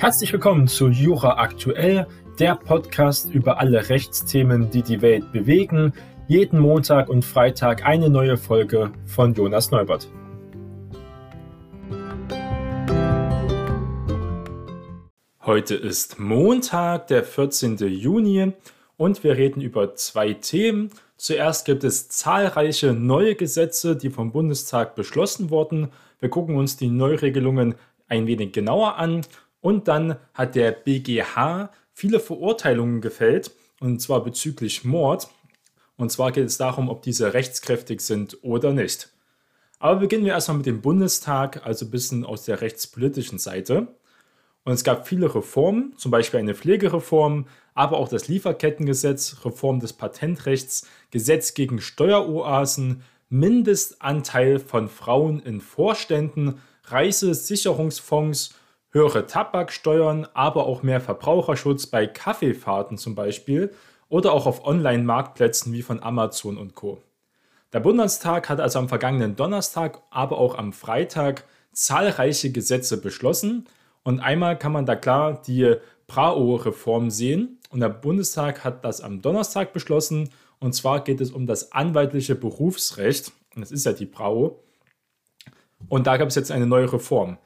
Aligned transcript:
Herzlich 0.00 0.32
willkommen 0.32 0.66
zu 0.66 0.88
Jura 0.88 1.36
Aktuell, 1.36 2.06
der 2.38 2.54
Podcast 2.54 3.30
über 3.34 3.60
alle 3.60 3.90
Rechtsthemen, 3.90 4.70
die 4.70 4.80
die 4.80 5.02
Welt 5.02 5.30
bewegen. 5.30 5.92
Jeden 6.26 6.58
Montag 6.58 7.10
und 7.10 7.22
Freitag 7.22 7.84
eine 7.84 8.08
neue 8.08 8.38
Folge 8.38 8.92
von 9.04 9.34
Jonas 9.34 9.70
Neubert. 9.70 10.08
Heute 15.42 15.74
ist 15.74 16.18
Montag, 16.18 17.08
der 17.08 17.22
14. 17.22 17.76
Juni 17.76 18.54
und 18.96 19.22
wir 19.22 19.36
reden 19.36 19.60
über 19.60 19.96
zwei 19.96 20.32
Themen. 20.32 20.88
Zuerst 21.18 21.66
gibt 21.66 21.84
es 21.84 22.08
zahlreiche 22.08 22.94
neue 22.94 23.34
Gesetze, 23.34 23.96
die 23.96 24.08
vom 24.08 24.32
Bundestag 24.32 24.94
beschlossen 24.94 25.50
wurden. 25.50 25.90
Wir 26.20 26.30
gucken 26.30 26.56
uns 26.56 26.78
die 26.78 26.88
Neuregelungen 26.88 27.74
ein 28.08 28.26
wenig 28.26 28.52
genauer 28.52 28.96
an 28.96 29.26
und 29.60 29.88
dann 29.88 30.16
hat 30.34 30.54
der 30.54 30.72
BGH 30.72 31.70
viele 31.92 32.20
Verurteilungen 32.20 33.00
gefällt, 33.00 33.50
und 33.80 34.00
zwar 34.00 34.22
bezüglich 34.22 34.84
Mord. 34.84 35.28
Und 35.96 36.10
zwar 36.10 36.32
geht 36.32 36.46
es 36.46 36.56
darum, 36.56 36.88
ob 36.88 37.02
diese 37.02 37.34
rechtskräftig 37.34 38.00
sind 38.00 38.38
oder 38.42 38.72
nicht. 38.72 39.10
Aber 39.78 40.00
beginnen 40.00 40.24
wir 40.24 40.32
erstmal 40.32 40.58
mit 40.58 40.66
dem 40.66 40.82
Bundestag, 40.82 41.66
also 41.66 41.86
ein 41.86 41.90
bisschen 41.90 42.24
aus 42.24 42.44
der 42.44 42.60
rechtspolitischen 42.60 43.38
Seite. 43.38 43.88
Und 44.64 44.74
es 44.74 44.84
gab 44.84 45.08
viele 45.08 45.34
Reformen, 45.34 45.94
zum 45.96 46.10
Beispiel 46.10 46.40
eine 46.40 46.54
Pflegereform, 46.54 47.46
aber 47.74 47.96
auch 47.96 48.08
das 48.08 48.28
Lieferkettengesetz, 48.28 49.38
Reform 49.44 49.80
des 49.80 49.94
Patentrechts, 49.94 50.86
Gesetz 51.10 51.54
gegen 51.54 51.80
Steueroasen, 51.80 53.02
Mindestanteil 53.30 54.58
von 54.58 54.88
Frauen 54.88 55.40
in 55.40 55.60
Vorständen, 55.60 56.60
Reisesicherungsfonds 56.84 58.54
höhere 58.90 59.26
Tabaksteuern, 59.26 60.26
aber 60.34 60.66
auch 60.66 60.82
mehr 60.82 61.00
Verbraucherschutz 61.00 61.86
bei 61.86 62.06
Kaffeefahrten 62.06 62.98
zum 62.98 63.14
Beispiel 63.14 63.72
oder 64.08 64.32
auch 64.32 64.46
auf 64.46 64.64
Online-Marktplätzen 64.66 65.72
wie 65.72 65.82
von 65.82 66.02
Amazon 66.02 66.58
und 66.58 66.74
Co. 66.74 67.00
Der 67.72 67.80
Bundestag 67.80 68.48
hat 68.48 68.60
also 68.60 68.80
am 68.80 68.88
vergangenen 68.88 69.36
Donnerstag, 69.36 70.02
aber 70.10 70.38
auch 70.38 70.58
am 70.58 70.72
Freitag 70.72 71.44
zahlreiche 71.72 72.50
Gesetze 72.50 73.00
beschlossen. 73.00 73.68
Und 74.02 74.18
einmal 74.18 74.58
kann 74.58 74.72
man 74.72 74.86
da 74.86 74.96
klar 74.96 75.40
die 75.40 75.76
Brao-Reform 76.08 77.10
sehen. 77.10 77.58
Und 77.70 77.78
der 77.78 77.88
Bundestag 77.88 78.64
hat 78.64 78.84
das 78.84 79.00
am 79.00 79.22
Donnerstag 79.22 79.72
beschlossen. 79.72 80.30
Und 80.58 80.74
zwar 80.74 81.04
geht 81.04 81.20
es 81.20 81.30
um 81.30 81.46
das 81.46 81.70
anwaltliche 81.70 82.34
Berufsrecht. 82.34 83.30
Und 83.54 83.60
das 83.60 83.70
ist 83.70 83.86
ja 83.86 83.92
die 83.92 84.06
Brao. 84.06 84.64
Und 85.88 86.08
da 86.08 86.16
gab 86.16 86.28
es 86.28 86.34
jetzt 86.34 86.50
eine 86.50 86.66
neue 86.66 86.92
Reform. 86.92 87.38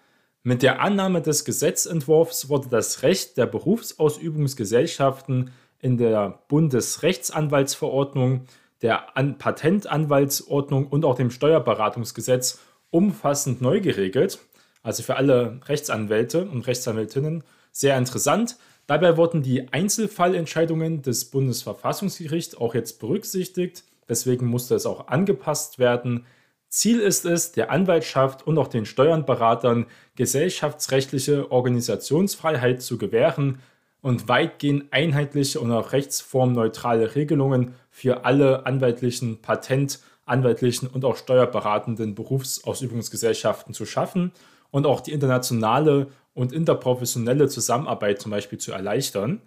Mit 0.47 0.63
der 0.63 0.83
Annahme 0.83 1.23
des 1.23 1.47
Gesetzentwurfs 1.47 2.51
wurde 2.51 2.69
das 2.69 3.03
Recht 3.03 3.39
der 3.39 3.47
Berufsausübungsgesellschaften 3.47 5.53
in 5.81 5.97
der 5.97 6.41
Bundesrechtsanwaltsverordnung, 6.49 8.45
der 8.83 9.17
An 9.17 9.39
Patentanwaltsordnung 9.39 10.89
und 10.89 11.07
auch 11.07 11.15
dem 11.15 11.31
Steuerberatungsgesetz 11.31 12.59
umfassend 12.91 13.63
neu 13.63 13.81
geregelt. 13.81 14.39
Also 14.83 15.03
für 15.03 15.17
alle 15.17 15.61
Rechtsanwälte 15.65 16.47
und 16.47 16.67
Rechtsanwältinnen 16.67 17.43
sehr 17.73 17.97
interessant. 17.97 18.59
Dabei 18.87 19.17
wurden 19.17 19.43
die 19.43 19.73
Einzelfallentscheidungen 19.73 21.01
des 21.01 21.31
Bundesverfassungsgerichts 21.31 22.55
auch 22.55 22.75
jetzt 22.75 23.01
berücksichtigt. 23.01 23.85
Deswegen 24.11 24.45
musste 24.45 24.75
es 24.75 24.85
auch 24.85 25.09
angepasst 25.09 25.79
werden. 25.79 26.27
Ziel 26.75 26.99
ist 26.99 27.25
es, 27.25 27.53
der 27.53 27.71
Anwaltschaft 27.71 28.45
und 28.49 28.59
auch 28.59 28.67
den 28.67 28.85
Steuernberatern 28.85 29.87
gesellschaftsrechtliche 30.17 31.53
Organisationsfreiheit 31.53 32.83
zu 32.83 32.99
gewähren 32.99 33.61
und 34.01 34.27
weitgehend 34.27 34.93
einheitliche 34.93 35.61
und 35.61 35.71
auch 35.71 35.93
rechtsformneutrale 35.93 37.15
Regelungen 37.15 37.77
für 37.91 38.25
alle 38.25 38.67
anwaltlichen, 38.67 39.41
Patent-, 39.41 40.01
anwaltlichen 40.27 40.89
und 40.89 41.05
auch 41.05 41.17
steuerberatenden 41.17 42.17
Berufsausübungsgesellschaften 42.17 43.73
zu 43.73 43.87
schaffen 43.87 44.33
und 44.73 44.85
auch 44.85 45.01
die 45.01 45.13
internationale 45.13 46.09
und 46.35 46.53
interprofessionelle 46.53 47.47
Zusammenarbeit 47.47 48.21
zum 48.21 48.33
Beispiel 48.33 48.59
zu 48.59 48.73
erleichtern. 48.73 49.43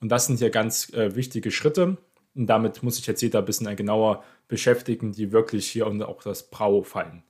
Und 0.00 0.10
das 0.10 0.26
sind 0.26 0.38
hier 0.38 0.50
ganz 0.50 0.92
äh, 0.92 1.16
wichtige 1.16 1.50
Schritte. 1.50 1.96
Und 2.34 2.46
damit 2.46 2.82
muss 2.82 2.96
sich 2.96 3.06
jetzt 3.06 3.22
jeder 3.22 3.40
ein 3.40 3.44
bisschen 3.44 3.74
genauer 3.76 4.22
beschäftigen, 4.48 5.12
die 5.12 5.32
wirklich 5.32 5.68
hier 5.68 5.86
unter 5.86 6.08
auch 6.08 6.22
das 6.22 6.50
Brau 6.50 6.82
fallen. 6.82 7.22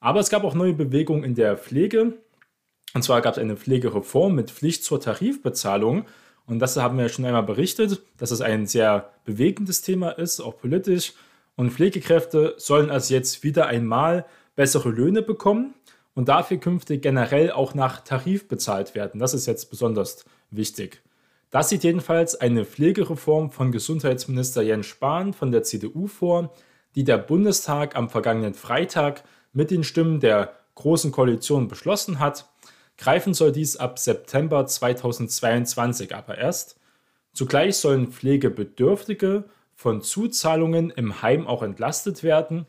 Aber 0.00 0.20
es 0.20 0.30
gab 0.30 0.44
auch 0.44 0.54
neue 0.54 0.74
Bewegungen 0.74 1.24
in 1.24 1.34
der 1.34 1.56
Pflege. 1.56 2.18
Und 2.94 3.02
zwar 3.02 3.20
gab 3.20 3.34
es 3.34 3.38
eine 3.38 3.56
Pflegereform 3.56 4.34
mit 4.34 4.50
Pflicht 4.50 4.84
zur 4.84 5.00
Tarifbezahlung. 5.00 6.06
Und 6.46 6.58
das 6.58 6.76
haben 6.76 6.98
wir 6.98 7.08
schon 7.08 7.24
einmal 7.24 7.42
berichtet, 7.42 8.02
dass 8.18 8.30
es 8.30 8.40
ein 8.40 8.66
sehr 8.66 9.10
bewegendes 9.24 9.82
Thema 9.82 10.10
ist, 10.10 10.40
auch 10.40 10.58
politisch. 10.58 11.14
Und 11.56 11.72
Pflegekräfte 11.72 12.54
sollen 12.58 12.90
also 12.90 13.14
jetzt 13.14 13.42
wieder 13.44 13.66
einmal 13.66 14.26
bessere 14.56 14.90
Löhne 14.90 15.22
bekommen 15.22 15.74
und 16.14 16.28
dafür 16.28 16.58
künftig 16.58 17.02
generell 17.02 17.50
auch 17.50 17.74
nach 17.74 18.00
Tarif 18.00 18.48
bezahlt 18.48 18.94
werden. 18.94 19.20
Das 19.20 19.34
ist 19.34 19.46
jetzt 19.46 19.70
besonders 19.70 20.24
wichtig. 20.50 21.03
Das 21.54 21.68
sieht 21.68 21.84
jedenfalls 21.84 22.34
eine 22.34 22.64
Pflegereform 22.64 23.52
von 23.52 23.70
Gesundheitsminister 23.70 24.60
Jens 24.62 24.86
Spahn 24.86 25.32
von 25.32 25.52
der 25.52 25.62
CDU 25.62 26.08
vor, 26.08 26.52
die 26.96 27.04
der 27.04 27.16
Bundestag 27.16 27.94
am 27.94 28.10
vergangenen 28.10 28.54
Freitag 28.54 29.22
mit 29.52 29.70
den 29.70 29.84
Stimmen 29.84 30.18
der 30.18 30.54
Großen 30.74 31.12
Koalition 31.12 31.68
beschlossen 31.68 32.18
hat. 32.18 32.50
Greifen 32.98 33.34
soll 33.34 33.52
dies 33.52 33.76
ab 33.76 34.00
September 34.00 34.66
2022 34.66 36.12
aber 36.12 36.38
erst. 36.38 36.80
Zugleich 37.32 37.76
sollen 37.76 38.08
Pflegebedürftige 38.08 39.44
von 39.76 40.02
Zuzahlungen 40.02 40.90
im 40.90 41.22
Heim 41.22 41.46
auch 41.46 41.62
entlastet 41.62 42.24
werden. 42.24 42.66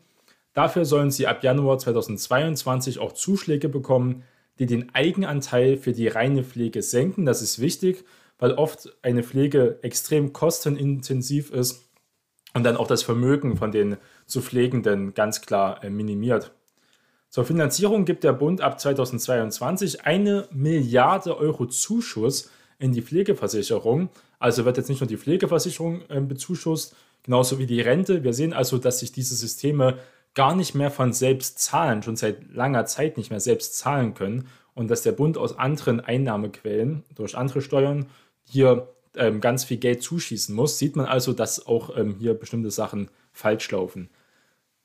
Dafür 0.54 0.86
sollen 0.86 1.10
sie 1.10 1.26
ab 1.26 1.44
Januar 1.44 1.80
2022 1.80 3.00
auch 3.00 3.14
Zuschläge 3.14 3.68
bekommen, 3.68 4.22
die 4.60 4.68
den 4.68 4.94
Eigenanteil 4.94 5.76
für 5.76 5.92
die 5.92 6.08
reine 6.08 6.44
Pflege 6.44 6.84
senken. 6.84 7.26
Das 7.26 7.42
ist 7.42 7.60
wichtig, 7.60 8.06
weil 8.38 8.54
oft 8.54 8.96
eine 9.02 9.24
Pflege 9.24 9.80
extrem 9.82 10.34
kostenintensiv 10.34 11.52
ist 11.52 11.90
und 12.54 12.64
dann 12.64 12.78
auch 12.78 12.88
das 12.88 13.04
Vermögen 13.04 13.58
von 13.58 13.72
den 13.72 13.98
zu 14.26 14.42
Pflegenden 14.42 15.14
ganz 15.14 15.42
klar 15.42 15.84
äh, 15.84 15.90
minimiert. 15.90 16.52
Zur 17.30 17.44
Finanzierung 17.44 18.06
gibt 18.06 18.24
der 18.24 18.34
Bund 18.34 18.62
ab 18.62 18.80
2022 18.80 20.06
eine 20.06 20.48
Milliarde 20.52 21.38
Euro 21.38 21.66
Zuschuss 21.66 22.50
in 22.80 22.94
die 22.94 23.02
Pflegeversicherung. 23.02 24.10
Also 24.40 24.64
wird 24.64 24.78
jetzt 24.78 24.90
nicht 24.90 25.02
nur 25.02 25.08
die 25.08 25.18
Pflegeversicherung 25.18 26.02
äh, 26.10 26.22
bezuschusst, 26.22 26.96
genauso 27.24 27.60
wie 27.60 27.66
die 27.66 27.82
Rente. 27.82 28.24
Wir 28.24 28.34
sehen 28.34 28.54
also, 28.54 28.78
dass 28.78 29.00
sich 29.00 29.12
diese 29.12 29.36
Systeme 29.36 29.98
gar 30.34 30.56
nicht 30.56 30.76
mehr 30.76 30.92
von 30.92 31.14
selbst 31.14 31.60
zahlen, 31.60 32.04
schon 32.04 32.16
seit 32.16 32.54
langer 32.54 32.86
Zeit 32.86 33.18
nicht 33.18 33.32
mehr 33.32 33.40
selbst 33.40 33.78
zahlen 33.78 34.14
können 34.14 34.48
und 34.74 34.90
dass 34.90 35.02
der 35.02 35.14
Bund 35.14 35.38
aus 35.38 35.58
anderen 35.58 36.02
Einnahmequellen, 36.02 37.04
durch 37.16 37.38
andere 37.38 37.62
Steuern, 37.62 38.08
hier 38.46 38.88
ähm, 39.16 39.42
ganz 39.42 39.64
viel 39.64 39.78
Geld 39.78 40.04
zuschießen 40.04 40.56
muss, 40.56 40.78
sieht 40.80 40.96
man 40.96 41.06
also, 41.06 41.34
dass 41.34 41.66
auch 41.66 41.96
ähm, 41.98 42.16
hier 42.20 42.34
bestimmte 42.34 42.72
Sachen 42.72 43.10
falsch 43.32 43.70
laufen. 43.72 44.10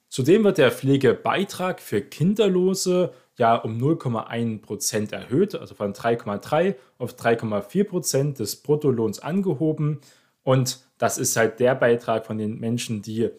Zudem 0.08 0.42
wird 0.42 0.58
der 0.58 0.72
Pflegebeitrag 0.72 1.80
für 1.80 2.02
Kinderlose 2.02 3.12
ja 3.36 3.54
um 3.54 3.78
0,1% 3.78 5.12
erhöht, 5.12 5.54
also 5.54 5.74
von 5.74 5.94
3,3 5.94 6.74
auf 6.98 7.14
3,4% 7.14 8.36
des 8.36 8.56
Bruttolohns 8.56 9.20
angehoben. 9.20 10.00
Und 10.42 10.80
das 10.98 11.16
ist 11.16 11.36
halt 11.36 11.60
der 11.60 11.76
Beitrag 11.76 12.26
von 12.26 12.38
den 12.38 12.58
Menschen, 12.58 13.02
die, 13.02 13.30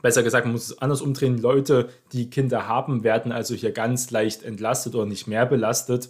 besser 0.00 0.22
gesagt, 0.22 0.46
man 0.46 0.52
muss 0.52 0.70
es 0.70 0.78
anders 0.78 1.02
umdrehen, 1.02 1.38
Leute, 1.38 1.88
die 2.12 2.30
Kinder 2.30 2.68
haben, 2.68 3.02
werden 3.02 3.32
also 3.32 3.54
hier 3.54 3.72
ganz 3.72 4.10
leicht 4.12 4.44
entlastet 4.44 4.94
oder 4.94 5.06
nicht 5.06 5.26
mehr 5.26 5.44
belastet. 5.44 6.08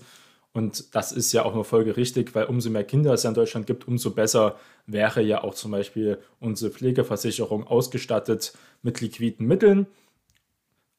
Und 0.54 0.94
das 0.94 1.10
ist 1.10 1.32
ja 1.32 1.44
auch 1.44 1.52
nur 1.52 1.64
folgerichtig, 1.64 2.34
weil 2.34 2.44
umso 2.44 2.70
mehr 2.70 2.84
Kinder 2.84 3.12
es 3.12 3.24
ja 3.24 3.30
in 3.30 3.34
Deutschland 3.34 3.66
gibt, 3.66 3.88
umso 3.88 4.12
besser 4.12 4.56
wäre 4.86 5.20
ja 5.20 5.42
auch 5.42 5.54
zum 5.54 5.72
Beispiel 5.72 6.18
unsere 6.38 6.70
Pflegeversicherung 6.70 7.66
ausgestattet 7.66 8.56
mit 8.80 9.00
liquiden 9.00 9.48
Mitteln. 9.48 9.88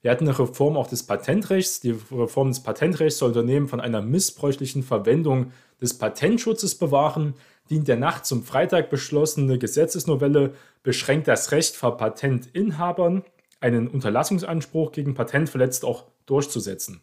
Wir 0.00 0.10
hatten 0.10 0.28
eine 0.28 0.38
Reform 0.38 0.76
auch 0.76 0.86
des 0.86 1.02
Patentrechts. 1.02 1.80
Die 1.80 1.96
Reform 2.12 2.48
des 2.48 2.62
Patentrechts 2.62 3.18
soll 3.18 3.30
Unternehmen 3.30 3.68
von 3.68 3.80
einer 3.80 4.00
missbräuchlichen 4.00 4.82
Verwendung 4.82 5.52
des 5.80 5.98
Patentschutzes 5.98 6.76
bewahren. 6.76 7.34
Die 7.70 7.76
in 7.76 7.84
der 7.84 7.96
Nacht 7.96 8.24
zum 8.24 8.44
Freitag 8.44 8.90
beschlossene 8.90 9.58
Gesetzesnovelle 9.58 10.54
beschränkt 10.82 11.28
das 11.28 11.52
Recht 11.52 11.76
von 11.76 11.96
Patentinhabern, 11.96 13.24
einen 13.60 13.88
Unterlassungsanspruch 13.88 14.92
gegen 14.92 15.14
Patentverletzt 15.14 15.84
auch 15.84 16.04
durchzusetzen. 16.26 17.02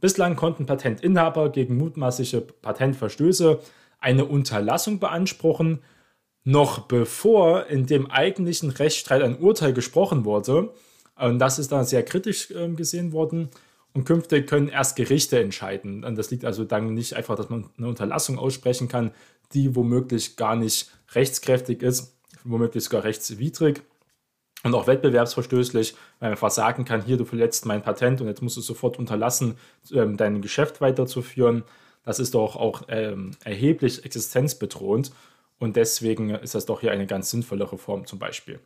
Bislang 0.00 0.36
konnten 0.36 0.66
Patentinhaber 0.66 1.50
gegen 1.50 1.76
mutmaßliche 1.76 2.40
Patentverstöße 2.40 3.58
eine 3.98 4.24
Unterlassung 4.24 4.98
beanspruchen, 4.98 5.80
noch 6.44 6.86
bevor 6.86 7.66
in 7.66 7.86
dem 7.86 8.10
eigentlichen 8.10 8.70
Rechtsstreit 8.70 9.22
ein 9.22 9.38
Urteil 9.38 9.74
gesprochen 9.74 10.24
wurde. 10.24 10.72
Und 11.20 11.38
das 11.38 11.58
ist 11.58 11.72
dann 11.72 11.84
sehr 11.84 12.02
kritisch 12.02 12.50
ähm, 12.50 12.76
gesehen 12.76 13.12
worden. 13.12 13.50
Und 13.92 14.04
künftig 14.04 14.46
können 14.46 14.68
erst 14.68 14.96
Gerichte 14.96 15.40
entscheiden. 15.40 16.04
Und 16.04 16.16
das 16.16 16.30
liegt 16.30 16.44
also 16.44 16.64
dann 16.64 16.94
nicht 16.94 17.14
einfach, 17.14 17.36
dass 17.36 17.50
man 17.50 17.68
eine 17.76 17.88
Unterlassung 17.88 18.38
aussprechen 18.38 18.88
kann, 18.88 19.10
die 19.52 19.74
womöglich 19.74 20.36
gar 20.36 20.54
nicht 20.54 20.90
rechtskräftig 21.12 21.82
ist, 21.82 22.16
womöglich 22.44 22.84
sogar 22.84 23.02
rechtswidrig 23.02 23.82
und 24.62 24.74
auch 24.74 24.86
wettbewerbsverstößlich, 24.86 25.94
weil 25.94 26.28
man 26.28 26.30
einfach 26.32 26.50
sagen 26.50 26.84
kann, 26.84 27.04
hier, 27.04 27.16
du 27.16 27.24
verletzt 27.24 27.66
mein 27.66 27.82
Patent 27.82 28.20
und 28.20 28.28
jetzt 28.28 28.42
musst 28.42 28.56
du 28.56 28.60
sofort 28.60 28.98
unterlassen, 28.98 29.56
ähm, 29.92 30.16
dein 30.16 30.42
Geschäft 30.42 30.80
weiterzuführen. 30.80 31.64
Das 32.04 32.18
ist 32.18 32.34
doch 32.34 32.56
auch 32.56 32.82
ähm, 32.88 33.32
erheblich 33.44 34.04
existenzbedrohend 34.04 35.12
und 35.58 35.76
deswegen 35.76 36.30
ist 36.30 36.54
das 36.54 36.66
doch 36.66 36.80
hier 36.80 36.92
eine 36.92 37.06
ganz 37.06 37.30
sinnvolle 37.30 37.70
Reform 37.70 38.06
zum 38.06 38.18
Beispiel. 38.18 38.60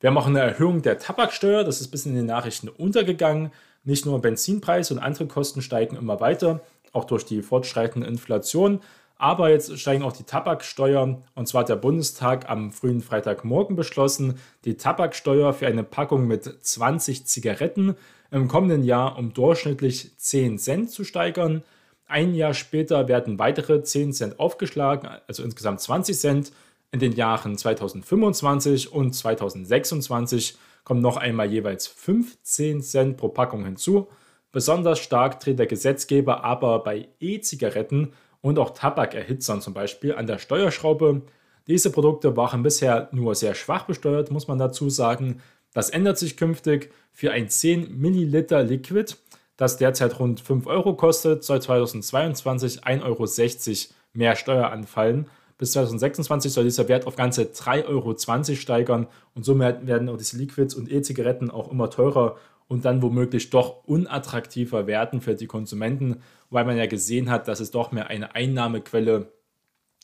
Wir 0.00 0.10
haben 0.10 0.18
auch 0.18 0.26
eine 0.26 0.40
Erhöhung 0.40 0.82
der 0.82 0.98
Tabaksteuer, 0.98 1.64
das 1.64 1.80
ist 1.80 1.88
bisschen 1.88 2.12
in 2.12 2.18
den 2.18 2.26
Nachrichten 2.26 2.68
untergegangen. 2.68 3.50
Nicht 3.82 4.04
nur 4.04 4.20
Benzinpreis 4.20 4.90
und 4.90 4.98
andere 4.98 5.26
Kosten 5.26 5.62
steigen 5.62 5.96
immer 5.96 6.20
weiter, 6.20 6.60
auch 6.92 7.04
durch 7.04 7.24
die 7.24 7.40
fortschreitende 7.40 8.06
Inflation. 8.06 8.80
Aber 9.16 9.48
jetzt 9.48 9.78
steigen 9.78 10.02
auch 10.02 10.12
die 10.12 10.24
Tabaksteuer. 10.24 11.22
Und 11.34 11.48
zwar 11.48 11.60
hat 11.60 11.70
der 11.70 11.76
Bundestag 11.76 12.50
am 12.50 12.72
frühen 12.72 13.00
Freitagmorgen 13.00 13.74
beschlossen, 13.74 14.38
die 14.66 14.76
Tabaksteuer 14.76 15.54
für 15.54 15.66
eine 15.66 15.84
Packung 15.84 16.26
mit 16.26 16.44
20 16.44 17.26
Zigaretten 17.26 17.96
im 18.30 18.48
kommenden 18.48 18.84
Jahr 18.84 19.16
um 19.16 19.32
durchschnittlich 19.32 20.18
10 20.18 20.58
Cent 20.58 20.90
zu 20.90 21.04
steigern. 21.04 21.62
Ein 22.06 22.34
Jahr 22.34 22.52
später 22.52 23.08
werden 23.08 23.38
weitere 23.38 23.82
10 23.82 24.12
Cent 24.12 24.38
aufgeschlagen, 24.38 25.08
also 25.26 25.42
insgesamt 25.42 25.80
20 25.80 26.18
Cent. 26.18 26.52
In 26.92 27.00
den 27.00 27.12
Jahren 27.12 27.58
2025 27.58 28.92
und 28.92 29.12
2026 29.12 30.56
kommen 30.84 31.02
noch 31.02 31.16
einmal 31.16 31.50
jeweils 31.50 31.86
15 31.86 32.80
Cent 32.82 33.16
pro 33.16 33.28
Packung 33.28 33.64
hinzu. 33.64 34.08
Besonders 34.52 35.00
stark 35.00 35.40
tritt 35.40 35.58
der 35.58 35.66
Gesetzgeber 35.66 36.44
aber 36.44 36.82
bei 36.82 37.08
E-Zigaretten 37.20 38.12
und 38.40 38.58
auch 38.58 38.70
Tabakerhitzern 38.70 39.60
zum 39.60 39.74
Beispiel 39.74 40.14
an 40.14 40.26
der 40.26 40.38
Steuerschraube. 40.38 41.22
Diese 41.66 41.90
Produkte 41.90 42.36
waren 42.36 42.62
bisher 42.62 43.08
nur 43.10 43.34
sehr 43.34 43.54
schwach 43.54 43.84
besteuert, 43.84 44.30
muss 44.30 44.46
man 44.46 44.58
dazu 44.58 44.88
sagen. 44.88 45.42
Das 45.74 45.90
ändert 45.90 46.16
sich 46.16 46.36
künftig 46.36 46.92
für 47.12 47.32
ein 47.32 47.48
10 47.50 47.98
Milliliter 47.98 48.62
Liquid, 48.62 49.16
das 49.56 49.76
derzeit 49.76 50.18
rund 50.20 50.40
5 50.40 50.66
Euro 50.66 50.94
kostet, 50.94 51.42
soll 51.42 51.60
2022 51.60 52.84
1,60 52.84 53.02
Euro 53.04 53.94
mehr 54.12 54.36
Steuer 54.36 54.70
anfallen. 54.70 55.28
Bis 55.58 55.72
2026 55.72 56.52
soll 56.52 56.64
dieser 56.64 56.88
Wert 56.88 57.06
auf 57.06 57.16
ganze 57.16 57.44
3,20 57.44 57.86
Euro 57.86 58.16
steigern 58.56 59.06
und 59.34 59.44
somit 59.44 59.86
werden 59.86 60.08
auch 60.08 60.18
diese 60.18 60.36
Liquids 60.36 60.74
und 60.74 60.90
E-Zigaretten 60.90 61.50
auch 61.50 61.70
immer 61.70 61.88
teurer 61.88 62.36
und 62.68 62.84
dann 62.84 63.00
womöglich 63.00 63.50
doch 63.50 63.84
unattraktiver 63.84 64.86
werden 64.86 65.20
für 65.20 65.34
die 65.34 65.46
Konsumenten, 65.46 66.22
weil 66.50 66.64
man 66.64 66.76
ja 66.76 66.86
gesehen 66.86 67.30
hat, 67.30 67.48
dass 67.48 67.60
es 67.60 67.70
doch 67.70 67.92
mehr 67.92 68.08
eine 68.08 68.34
Einnahmequelle 68.34 69.32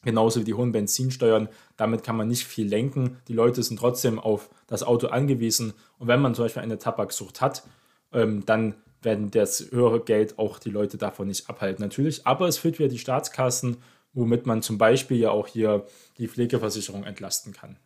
genauso 0.04 0.40
wie 0.40 0.44
die 0.44 0.54
hohen 0.54 0.72
Benzinsteuern. 0.72 1.48
Damit 1.76 2.02
kann 2.02 2.16
man 2.16 2.28
nicht 2.28 2.44
viel 2.44 2.66
lenken. 2.66 3.18
Die 3.28 3.34
Leute 3.34 3.62
sind 3.62 3.78
trotzdem 3.78 4.18
auf 4.18 4.50
das 4.66 4.82
Auto 4.82 5.08
angewiesen. 5.08 5.74
Und 5.98 6.08
wenn 6.08 6.20
man 6.20 6.34
zum 6.34 6.44
Beispiel 6.44 6.62
eine 6.62 6.78
Tabaksucht 6.78 7.40
hat, 7.40 7.64
ähm, 8.12 8.44
dann 8.46 8.74
werden 9.00 9.30
das 9.30 9.70
höhere 9.70 10.00
Geld 10.00 10.38
auch 10.38 10.58
die 10.58 10.70
Leute 10.70 10.96
davon 10.96 11.28
nicht 11.28 11.48
abhalten, 11.48 11.82
natürlich. 11.82 12.26
Aber 12.26 12.46
es 12.46 12.58
füllt 12.58 12.78
wieder 12.78 12.88
die 12.88 12.98
Staatskassen, 12.98 13.78
womit 14.12 14.46
man 14.46 14.62
zum 14.62 14.78
Beispiel 14.78 15.18
ja 15.18 15.30
auch 15.30 15.46
hier 15.46 15.86
die 16.18 16.28
Pflegeversicherung 16.28 17.04
entlasten 17.04 17.52
kann. 17.52 17.78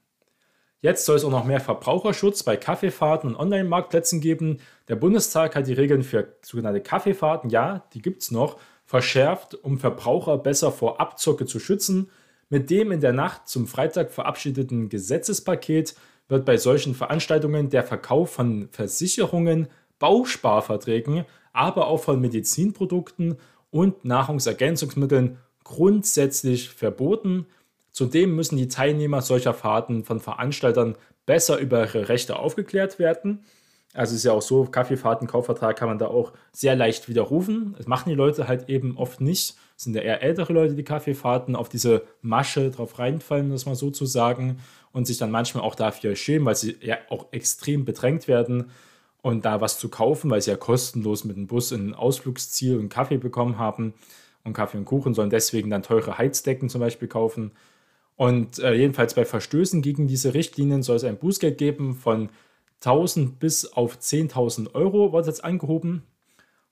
Jetzt 0.81 1.07
soll 1.07 1.17
es 1.17 1.25
auch 1.25 1.31
noch 1.31 1.45
mehr 1.45 1.61
Verbraucherschutz 1.61 2.43
bei 2.43 2.57
Kaffeefahrten 2.57 3.31
und 3.31 3.37
Online-Marktplätzen 3.37 4.21
geben. 4.21 4.59
Der 4.89 4.97
Bundestag 4.97 5.57
hat 5.57 5.67
die 5.67 5.73
Regeln 5.73 6.03
für 6.03 6.37
sogenannte 6.43 6.81
Kaffeefahrten, 6.81 7.51
ja, 7.51 7.85
die 7.95 8.03
gibt 8.03 8.23
es 8.23 8.31
noch, 8.31 8.59
verschärft, 8.85 9.55
um 9.55 9.79
Verbraucher 9.79 10.39
besser 10.39 10.71
vor 10.71 11.01
Abzocke 11.01 11.47
zu 11.47 11.59
schützen. 11.59 12.11
Mit 12.51 12.71
dem 12.71 12.93
in 12.93 13.01
der 13.01 13.13
Nacht 13.13 13.49
zum 13.49 13.67
Freitag 13.67 14.13
verabschiedeten 14.13 14.89
Gesetzespaket 14.89 15.97
wird 16.29 16.45
bei 16.45 16.57
solchen 16.57 16.95
Veranstaltungen 16.95 17.71
der 17.71 17.83
Verkauf 17.83 18.31
von 18.31 18.69
Versicherungen, 18.71 19.69
Bausparverträgen, 19.99 21.25
aber 21.53 21.87
auch 21.89 21.99
von 22.03 22.21
Medizinprodukten 22.21 23.39
und 23.71 24.05
Nahrungsergänzungsmitteln 24.05 25.39
grundsätzlich 25.67 26.71
verboten. 26.71 27.47
Zudem 27.91 28.37
müssen 28.37 28.57
die 28.57 28.69
Teilnehmer 28.69 29.21
solcher 29.21 29.53
Fahrten 29.53 30.05
von 30.05 30.21
Veranstaltern 30.21 30.97
besser 31.27 31.59
über 31.59 31.81
ihre 31.81 32.09
Rechte 32.09 32.39
aufgeklärt 32.39 33.01
werden. 33.01 33.45
Also 33.93 34.13
es 34.13 34.19
ist 34.19 34.25
ja 34.25 34.33
auch 34.33 34.43
so, 34.43 34.65
Kaffeefahrten, 34.65 35.27
Kaufvertrag 35.27 35.77
kann 35.77 35.89
man 35.89 35.99
da 35.99 36.07
auch 36.07 36.33
sehr 36.53 36.77
leicht 36.77 37.09
widerrufen. 37.09 37.75
Das 37.77 37.87
machen 37.87 38.11
die 38.11 38.15
Leute 38.15 38.47
halt 38.47 38.69
eben 38.69 38.97
oft 38.97 39.21
nicht. 39.21 39.57
Es 39.77 39.85
sind 39.85 39.97
ja 39.97 40.03
eher 40.03 40.23
ältere 40.23 40.53
Leute, 40.53 40.75
die 40.75 40.85
Kaffeefahrten 40.85 41.57
auf 41.57 41.69
diese 41.69 42.03
Masche 42.23 42.71
drauf 42.71 42.99
reinfallen, 42.99 43.51
das 43.51 43.67
mal 43.67 43.75
so 43.75 43.91
zu 43.91 44.07
sagen, 44.07 44.61
und 44.93 45.07
sich 45.07 45.19
dann 45.19 45.31
manchmal 45.31 45.65
auch 45.65 45.75
dafür 45.75 46.15
schämen, 46.15 46.47
weil 46.47 46.57
sie 46.57 46.77
ja 46.81 46.99
auch 47.09 47.27
extrem 47.33 47.85
bedrängt 47.85 48.29
werden 48.29 48.71
und 49.21 49.45
da 49.45 49.61
was 49.61 49.79
zu 49.79 49.89
kaufen, 49.89 50.31
weil 50.31 50.43
sie 50.43 50.51
ja 50.51 50.57
kostenlos 50.57 51.25
mit 51.25 51.37
dem 51.37 51.49
Bus 51.49 51.73
in 51.73 51.89
ein 51.89 51.95
Ausflugsziel 51.95 52.79
und 52.79 52.89
Kaffee 52.89 53.19
bekommen 53.19 53.59
haben 53.59 53.95
und 54.47 54.53
Kaffee 54.53 54.79
und 54.79 54.85
Kuchen, 54.85 55.15
sollen 55.15 55.31
deswegen 55.31 55.71
dann 55.71 55.83
teure 55.83 56.19
Heizdecken 56.19 56.69
zum 56.69 56.81
Beispiel 56.81 57.09
kaufen. 57.09 57.53
Und 58.17 58.59
äh, 58.59 58.73
jedenfalls 58.73 59.15
bei 59.15 59.25
Verstößen 59.25 59.83
gegen 59.83 60.07
diese 60.09 60.33
Richtlinien 60.33 60.83
soll 60.83 60.97
es 60.97 61.05
ein 61.05 61.19
Bußgeld 61.19 61.59
geben 61.59 61.95
von 61.95 62.31
1000 62.81 63.39
bis 63.39 63.73
auf 63.73 63.99
10.000 63.99 64.75
Euro, 64.75 65.13
wird 65.13 65.27
jetzt 65.27 65.45
angehoben. 65.45 66.03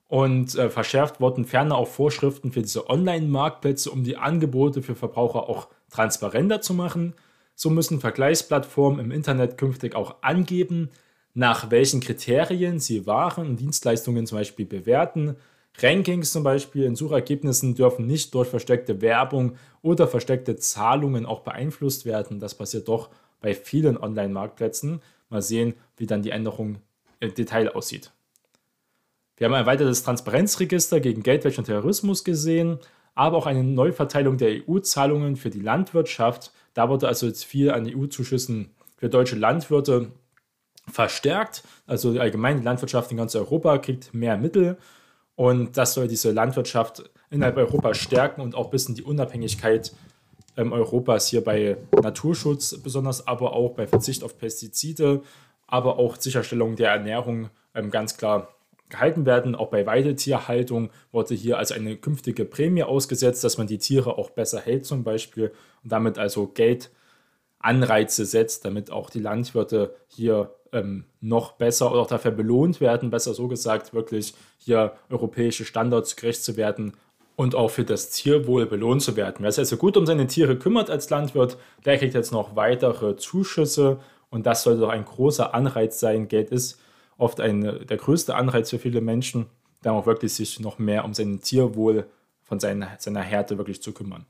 Und 0.08 0.54
äh, 0.54 0.70
verschärft 0.70 1.20
wurden 1.20 1.44
ferner 1.44 1.76
auch 1.76 1.88
Vorschriften 1.88 2.52
für 2.52 2.62
diese 2.62 2.88
Online-Marktplätze, 2.88 3.90
um 3.90 4.04
die 4.04 4.16
Angebote 4.16 4.82
für 4.82 4.94
Verbraucher 4.94 5.48
auch 5.48 5.68
transparenter 5.90 6.60
zu 6.60 6.74
machen. 6.74 7.14
So 7.54 7.70
müssen 7.70 8.00
Vergleichsplattformen 8.00 9.00
im 9.00 9.10
Internet 9.10 9.58
künftig 9.58 9.94
auch 9.94 10.16
angeben, 10.22 10.90
nach 11.34 11.70
welchen 11.70 12.00
Kriterien 12.00 12.78
sie 12.78 13.06
Waren 13.06 13.46
und 13.46 13.60
Dienstleistungen 13.60 14.26
zum 14.26 14.38
Beispiel 14.38 14.66
bewerten 14.66 15.36
Rankings 15.78 16.32
zum 16.32 16.44
Beispiel 16.44 16.84
in 16.84 16.94
Suchergebnissen 16.94 17.74
dürfen 17.74 18.06
nicht 18.06 18.32
durch 18.34 18.48
versteckte 18.48 19.00
Werbung 19.00 19.56
oder 19.82 20.06
versteckte 20.06 20.56
Zahlungen 20.56 21.26
auch 21.26 21.40
beeinflusst 21.40 22.06
werden. 22.06 22.38
Das 22.38 22.54
passiert 22.54 22.88
doch 22.88 23.10
bei 23.40 23.54
vielen 23.54 23.98
Online-Marktplätzen. 23.98 25.02
Mal 25.30 25.42
sehen, 25.42 25.74
wie 25.96 26.06
dann 26.06 26.22
die 26.22 26.30
Änderung 26.30 26.78
im 27.18 27.34
Detail 27.34 27.74
aussieht. 27.74 28.12
Wir 29.36 29.46
haben 29.46 29.54
ein 29.54 29.66
weiteres 29.66 30.04
Transparenzregister 30.04 31.00
gegen 31.00 31.24
Geldwäsche 31.24 31.60
und 31.60 31.64
Terrorismus 31.64 32.22
gesehen, 32.22 32.78
aber 33.16 33.36
auch 33.36 33.46
eine 33.46 33.64
Neuverteilung 33.64 34.38
der 34.38 34.62
EU-Zahlungen 34.68 35.34
für 35.34 35.50
die 35.50 35.60
Landwirtschaft. 35.60 36.52
Da 36.74 36.88
wurde 36.88 37.08
also 37.08 37.26
jetzt 37.26 37.44
viel 37.44 37.72
an 37.72 37.88
EU-Zuschüssen 37.88 38.70
für 38.96 39.08
deutsche 39.08 39.36
Landwirte 39.36 40.12
verstärkt. 40.88 41.64
Also 41.86 42.10
allgemein 42.20 42.58
die 42.58 42.64
Landwirtschaft 42.64 43.10
in 43.10 43.16
ganz 43.16 43.34
Europa 43.34 43.78
kriegt 43.78 44.14
mehr 44.14 44.36
Mittel 44.36 44.78
und 45.36 45.76
das 45.76 45.94
soll 45.94 46.08
diese 46.08 46.30
Landwirtschaft 46.30 47.10
innerhalb 47.30 47.56
Europas 47.56 47.98
stärken 47.98 48.40
und 48.40 48.54
auch 48.54 48.66
ein 48.66 48.70
bisschen 48.70 48.94
die 48.94 49.02
Unabhängigkeit 49.02 49.92
ähm, 50.56 50.72
Europas 50.72 51.28
hier 51.28 51.42
bei 51.42 51.76
Naturschutz 52.00 52.78
besonders, 52.82 53.26
aber 53.26 53.52
auch 53.52 53.70
bei 53.70 53.86
Verzicht 53.86 54.22
auf 54.22 54.38
Pestizide, 54.38 55.22
aber 55.66 55.98
auch 55.98 56.16
Sicherstellung 56.16 56.76
der 56.76 56.90
Ernährung 56.90 57.50
ähm, 57.74 57.90
ganz 57.90 58.16
klar 58.16 58.54
gehalten 58.88 59.26
werden. 59.26 59.54
Auch 59.56 59.68
bei 59.68 59.84
Weidetierhaltung 59.86 60.90
wurde 61.10 61.34
hier 61.34 61.58
als 61.58 61.72
eine 61.72 61.96
künftige 61.96 62.44
Prämie 62.44 62.84
ausgesetzt, 62.84 63.42
dass 63.42 63.58
man 63.58 63.66
die 63.66 63.78
Tiere 63.78 64.16
auch 64.18 64.30
besser 64.30 64.60
hält 64.60 64.86
zum 64.86 65.02
Beispiel 65.02 65.52
und 65.82 65.90
damit 65.90 66.18
also 66.18 66.46
Geldanreize 66.46 68.24
setzt, 68.24 68.64
damit 68.64 68.90
auch 68.92 69.10
die 69.10 69.20
Landwirte 69.20 69.96
hier 70.06 70.54
ähm, 70.74 71.04
noch 71.20 71.52
besser 71.52 71.90
oder 71.90 72.02
auch 72.02 72.06
dafür 72.06 72.32
belohnt 72.32 72.80
werden, 72.80 73.10
besser 73.10 73.32
so 73.32 73.48
gesagt, 73.48 73.94
wirklich 73.94 74.34
hier 74.58 74.92
europäische 75.08 75.64
Standards 75.64 76.16
gerecht 76.16 76.44
zu 76.44 76.56
werden 76.56 76.92
und 77.36 77.54
auch 77.54 77.70
für 77.70 77.84
das 77.84 78.10
Tierwohl 78.10 78.66
belohnt 78.66 79.02
zu 79.02 79.16
werden. 79.16 79.36
Wer 79.40 79.52
sich 79.52 79.60
also 79.60 79.76
gut 79.76 79.96
um 79.96 80.04
seine 80.04 80.26
Tiere 80.26 80.56
kümmert 80.58 80.90
als 80.90 81.08
Landwirt, 81.10 81.56
der 81.84 81.98
kriegt 81.98 82.14
jetzt 82.14 82.32
noch 82.32 82.56
weitere 82.56 83.16
Zuschüsse 83.16 84.00
und 84.30 84.46
das 84.46 84.64
sollte 84.64 84.80
doch 84.80 84.90
ein 84.90 85.04
großer 85.04 85.54
Anreiz 85.54 86.00
sein. 86.00 86.28
Geld 86.28 86.50
ist 86.50 86.80
oft 87.16 87.40
ein, 87.40 87.86
der 87.86 87.96
größte 87.96 88.34
Anreiz 88.34 88.70
für 88.70 88.78
viele 88.78 89.00
Menschen, 89.00 89.46
dann 89.82 89.94
auch 89.94 90.06
wirklich 90.06 90.34
sich 90.34 90.60
noch 90.60 90.78
mehr 90.78 91.04
um 91.04 91.14
sein 91.14 91.40
Tierwohl 91.40 92.06
von 92.42 92.60
seiner, 92.60 92.90
seiner 92.98 93.22
Härte 93.22 93.58
wirklich 93.58 93.80
zu 93.80 93.92
kümmern. 93.92 94.26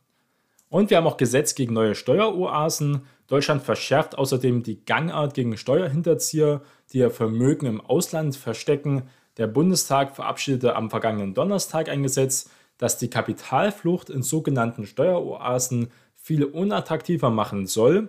Und 0.74 0.90
wir 0.90 0.96
haben 0.96 1.06
auch 1.06 1.18
Gesetz 1.18 1.54
gegen 1.54 1.72
neue 1.72 1.94
Steueroasen. 1.94 3.02
Deutschland 3.28 3.62
verschärft 3.62 4.18
außerdem 4.18 4.64
die 4.64 4.84
Gangart 4.84 5.32
gegen 5.32 5.56
Steuerhinterzieher, 5.56 6.62
die 6.92 6.98
ihr 6.98 7.12
Vermögen 7.12 7.66
im 7.66 7.80
Ausland 7.80 8.34
verstecken. 8.34 9.04
Der 9.36 9.46
Bundestag 9.46 10.16
verabschiedete 10.16 10.74
am 10.74 10.90
vergangenen 10.90 11.32
Donnerstag 11.32 11.88
ein 11.88 12.02
Gesetz, 12.02 12.50
das 12.76 12.98
die 12.98 13.08
Kapitalflucht 13.08 14.10
in 14.10 14.24
sogenannten 14.24 14.84
Steueroasen 14.84 15.92
viel 16.16 16.42
unattraktiver 16.42 17.30
machen 17.30 17.68
soll. 17.68 18.08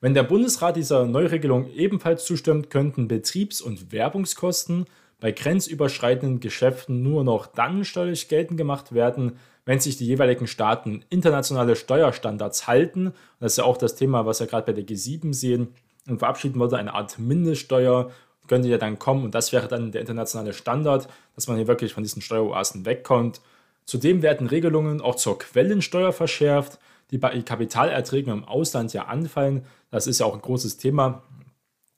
Wenn 0.00 0.14
der 0.14 0.22
Bundesrat 0.22 0.76
dieser 0.76 1.04
Neuregelung 1.04 1.68
ebenfalls 1.68 2.24
zustimmt, 2.24 2.70
könnten 2.70 3.08
Betriebs- 3.08 3.60
und 3.60 3.92
Werbungskosten 3.92 4.86
bei 5.20 5.32
grenzüberschreitenden 5.32 6.40
Geschäften 6.40 7.02
nur 7.02 7.24
noch 7.24 7.46
dann 7.46 7.84
steuerlich 7.84 8.28
geltend 8.28 8.56
gemacht 8.56 8.94
werden, 8.94 9.38
wenn 9.66 9.80
sich 9.80 9.98
die 9.98 10.06
jeweiligen 10.06 10.46
Staaten 10.46 11.04
internationale 11.10 11.76
Steuerstandards 11.76 12.66
halten. 12.66 13.12
Das 13.40 13.52
ist 13.52 13.58
ja 13.58 13.64
auch 13.64 13.76
das 13.76 13.96
Thema, 13.96 14.24
was 14.24 14.40
wir 14.40 14.46
gerade 14.46 14.64
bei 14.64 14.72
der 14.72 14.86
G7 14.86 15.34
sehen. 15.34 15.74
Und 16.08 16.20
verabschieden 16.20 16.58
würde 16.58 16.78
eine 16.78 16.94
Art 16.94 17.18
Mindeststeuer, 17.18 18.10
könnte 18.46 18.68
ja 18.68 18.78
dann 18.78 18.98
kommen. 18.98 19.24
Und 19.24 19.34
das 19.34 19.52
wäre 19.52 19.66
dann 19.66 19.90
der 19.90 20.00
internationale 20.00 20.52
Standard, 20.52 21.08
dass 21.34 21.48
man 21.48 21.56
hier 21.56 21.66
wirklich 21.66 21.92
von 21.92 22.04
diesen 22.04 22.22
Steueroasen 22.22 22.86
wegkommt. 22.86 23.40
Zudem 23.84 24.22
werden 24.22 24.46
Regelungen 24.46 25.00
auch 25.00 25.16
zur 25.16 25.38
Quellensteuer 25.38 26.12
verschärft, 26.12 26.78
die 27.10 27.18
bei 27.18 27.40
Kapitalerträgen 27.42 28.32
im 28.32 28.44
Ausland 28.44 28.92
ja 28.92 29.06
anfallen. 29.06 29.64
Das 29.90 30.06
ist 30.06 30.20
ja 30.20 30.26
auch 30.26 30.34
ein 30.34 30.42
großes 30.42 30.76
Thema, 30.76 31.22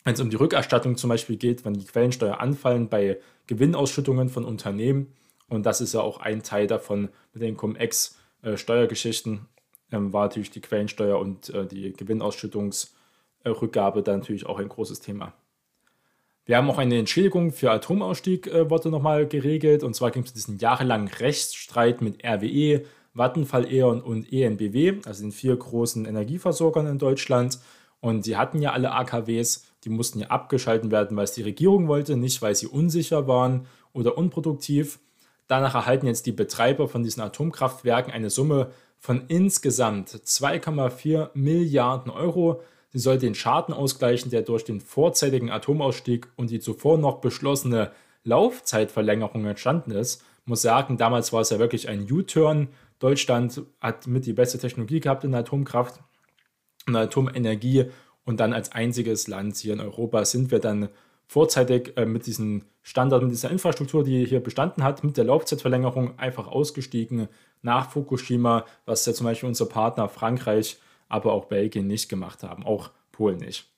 wenn 0.04 0.14
es 0.14 0.20
um 0.20 0.30
die 0.30 0.36
Rückerstattung 0.36 0.96
zum 0.96 1.08
Beispiel 1.08 1.36
geht, 1.36 1.66
wenn 1.66 1.74
die 1.74 1.84
Quellensteuer 1.84 2.40
anfallen 2.40 2.88
bei 2.88 3.18
Gewinnausschüttungen 3.46 4.30
von 4.30 4.46
Unternehmen. 4.46 5.12
Und 5.48 5.66
das 5.66 5.80
ist 5.80 5.94
ja 5.94 6.00
auch 6.00 6.20
ein 6.20 6.42
Teil 6.42 6.66
davon 6.66 7.08
mit 7.32 7.42
den 7.42 7.56
Cum-Ex-Steuergeschichten, 7.56 9.46
ähm, 9.92 10.12
war 10.12 10.26
natürlich 10.26 10.50
die 10.50 10.60
Quellensteuer 10.60 11.18
und 11.18 11.50
äh, 11.50 11.66
die 11.66 11.92
Gewinnausschüttungsrückgabe 11.92 14.02
dann 14.02 14.20
natürlich 14.20 14.46
auch 14.46 14.58
ein 14.58 14.68
großes 14.68 15.00
Thema. 15.00 15.32
Wir 16.44 16.56
haben 16.56 16.70
auch 16.70 16.78
eine 16.78 16.98
Entschädigung 16.98 17.52
für 17.52 17.70
Atomausstieg, 17.70 18.46
äh, 18.46 18.70
wurde 18.70 18.88
nochmal 18.88 19.26
geregelt. 19.26 19.82
Und 19.82 19.94
zwar 19.94 20.10
ging 20.10 20.22
es 20.22 20.32
diesen 20.32 20.58
jahrelangen 20.58 21.08
Rechtsstreit 21.08 22.00
mit 22.00 22.24
RWE, 22.24 22.84
Vattenfall, 23.12 23.70
E.ON 23.70 24.00
und 24.00 24.32
ENBW, 24.32 25.00
also 25.04 25.22
den 25.22 25.32
vier 25.32 25.56
großen 25.56 26.06
Energieversorgern 26.06 26.86
in 26.86 26.98
Deutschland. 26.98 27.58
Und 28.00 28.26
die 28.26 28.36
hatten 28.36 28.62
ja 28.62 28.72
alle 28.72 28.92
AKWs, 28.92 29.66
die 29.84 29.90
mussten 29.90 30.20
ja 30.20 30.28
abgeschalten 30.28 30.90
werden, 30.90 31.16
weil 31.16 31.24
es 31.24 31.32
die 31.32 31.42
Regierung 31.42 31.88
wollte, 31.88 32.16
nicht 32.16 32.40
weil 32.40 32.54
sie 32.54 32.66
unsicher 32.66 33.26
waren 33.26 33.66
oder 33.92 34.16
unproduktiv. 34.16 35.00
Danach 35.48 35.74
erhalten 35.74 36.06
jetzt 36.06 36.26
die 36.26 36.32
Betreiber 36.32 36.88
von 36.88 37.02
diesen 37.02 37.22
Atomkraftwerken 37.22 38.12
eine 38.12 38.30
Summe 38.30 38.70
von 38.98 39.24
insgesamt 39.28 40.10
2,4 40.10 41.30
Milliarden 41.34 42.12
Euro. 42.12 42.62
Sie 42.90 42.98
soll 42.98 43.18
den 43.18 43.34
Schaden 43.34 43.74
ausgleichen, 43.74 44.30
der 44.30 44.42
durch 44.42 44.64
den 44.64 44.80
vorzeitigen 44.80 45.50
Atomausstieg 45.50 46.28
und 46.36 46.50
die 46.50 46.60
zuvor 46.60 46.98
noch 46.98 47.20
beschlossene 47.20 47.92
Laufzeitverlängerung 48.24 49.46
entstanden 49.46 49.92
ist. 49.92 50.22
Ich 50.42 50.46
muss 50.46 50.62
sagen, 50.62 50.98
damals 50.98 51.32
war 51.32 51.40
es 51.40 51.50
ja 51.50 51.58
wirklich 51.58 51.88
ein 51.88 52.10
U-Turn. 52.10 52.68
Deutschland 52.98 53.62
hat 53.80 54.06
mit 54.06 54.26
die 54.26 54.32
beste 54.34 54.58
Technologie 54.58 55.00
gehabt 55.00 55.24
in 55.24 55.34
Atomkraft 55.34 56.00
und 56.86 56.96
Atomenergie 56.96 57.86
und 58.24 58.40
dann 58.40 58.52
als 58.52 58.72
einziges 58.72 59.28
Land 59.28 59.56
hier 59.56 59.72
in 59.72 59.80
Europa 59.80 60.24
sind 60.26 60.50
wir 60.50 60.58
dann 60.58 60.90
vorzeitig 61.28 61.96
äh, 61.96 62.06
mit 62.06 62.26
diesem 62.26 62.64
Standard, 62.82 63.22
mit 63.22 63.30
dieser 63.30 63.50
Infrastruktur, 63.50 64.02
die 64.02 64.24
hier 64.24 64.40
bestanden 64.40 64.82
hat, 64.82 65.04
mit 65.04 65.16
der 65.16 65.24
Laufzeitverlängerung 65.24 66.18
einfach 66.18 66.48
ausgestiegen 66.48 67.28
nach 67.62 67.90
Fukushima, 67.90 68.64
was 68.86 69.04
ja 69.04 69.12
zum 69.12 69.26
Beispiel 69.26 69.48
unser 69.48 69.66
Partner 69.66 70.08
Frankreich, 70.08 70.78
aber 71.08 71.32
auch 71.32 71.44
Belgien 71.44 71.86
nicht 71.86 72.08
gemacht 72.08 72.42
haben, 72.42 72.64
auch 72.64 72.90
Polen 73.12 73.38
nicht. 73.38 73.70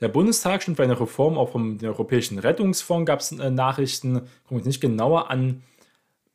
Der 0.00 0.08
Bundestag 0.08 0.62
stimmt 0.62 0.76
bei 0.76 0.84
einer 0.84 1.00
Reform 1.00 1.36
auch 1.36 1.50
vom 1.50 1.78
Europäischen 1.82 2.38
Rettungsfonds, 2.38 3.06
gab 3.06 3.20
es 3.20 3.32
äh, 3.32 3.50
Nachrichten, 3.50 4.20
gucken 4.44 4.58
wir 4.58 4.64
nicht 4.64 4.80
genauer 4.80 5.30
an. 5.30 5.62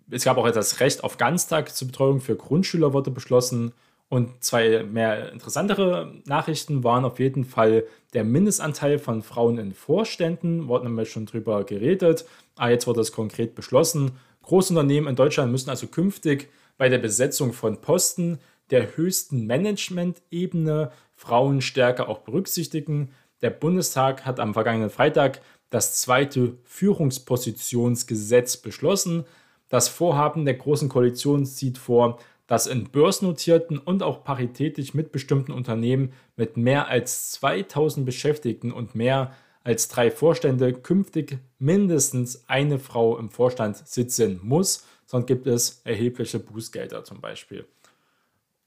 Es 0.10 0.26
gab 0.26 0.38
auch 0.38 0.50
das 0.50 0.80
Recht 0.80 1.04
auf 1.04 1.18
Ganztag 1.18 1.74
zur 1.74 1.88
Betreuung 1.88 2.20
für 2.20 2.36
Grundschüler 2.36 2.94
wurde 2.94 3.12
beschlossen 3.12 3.74
und 4.14 4.44
zwei 4.44 4.84
mehr 4.84 5.32
interessantere 5.32 6.14
Nachrichten 6.26 6.84
waren 6.84 7.04
auf 7.04 7.18
jeden 7.18 7.46
Fall 7.46 7.86
der 8.14 8.24
Mindestanteil 8.24 9.00
von 9.00 9.24
Frauen 9.24 9.58
in 9.58 9.74
Vorständen, 9.74 10.68
wurde 10.68 10.86
nämlich 10.86 11.12
schon 11.12 11.26
drüber 11.26 11.64
geredet, 11.64 12.24
ah, 12.56 12.70
jetzt 12.70 12.86
wurde 12.86 13.02
es 13.02 13.12
konkret 13.12 13.56
beschlossen. 13.56 14.12
Großunternehmen 14.44 15.10
in 15.10 15.16
Deutschland 15.16 15.52
müssen 15.52 15.72
also 15.72 15.88
künftig 15.88 16.52
bei 16.78 16.90
der 16.90 17.00
Besetzung 17.00 17.54
von 17.54 17.82
Posten 17.82 18.38
der 18.70 18.96
höchsten 18.96 19.48
Management-Ebene 19.48 20.92
Frauen 21.16 21.62
stärker 21.62 22.08
auch 22.08 22.20
berücksichtigen. 22.20 23.10
Der 23.42 23.50
Bundestag 23.50 24.28
hat 24.28 24.40
am 24.40 24.54
vergangenen 24.54 24.92
Freitag 24.92 25.42
das 25.72 26.00
zweite 26.00 26.56
Führungspositionsgesetz 26.66 28.58
beschlossen. 28.58 29.26
Das 29.70 29.90
Vorhaben 29.90 30.46
der 30.46 30.54
Großen 30.54 30.88
Koalition 30.88 31.48
sieht 31.48 31.80
vor, 31.80 32.20
dass 32.48 32.68
in 32.68 32.86
börsennotierten 32.90 33.78
und 33.78 34.04
auch 34.04 34.24
paritätisch 34.24 34.94
mitbestimmten 34.94 35.54
Unternehmen 35.54 36.14
mit 36.36 36.58
mehr 36.58 36.88
als 36.88 37.32
2000 37.32 38.06
Beschäftigten 38.06 38.72
und 38.72 38.96
mehr 38.96 39.34
als 39.64 39.88
drei 39.88 40.12
Vorstände 40.12 40.74
künftig 40.74 41.40
mindestens 41.58 42.44
eine 42.48 42.80
Frau 42.80 43.18
im 43.18 43.30
Vorstand 43.30 43.78
sitzen 43.88 44.40
muss, 44.44 44.86
sonst 45.06 45.28
gibt 45.28 45.48
es 45.48 45.82
erhebliche 45.86 46.40
Bußgelder 46.40 47.04
zum 47.06 47.22
Beispiel. 47.22 47.66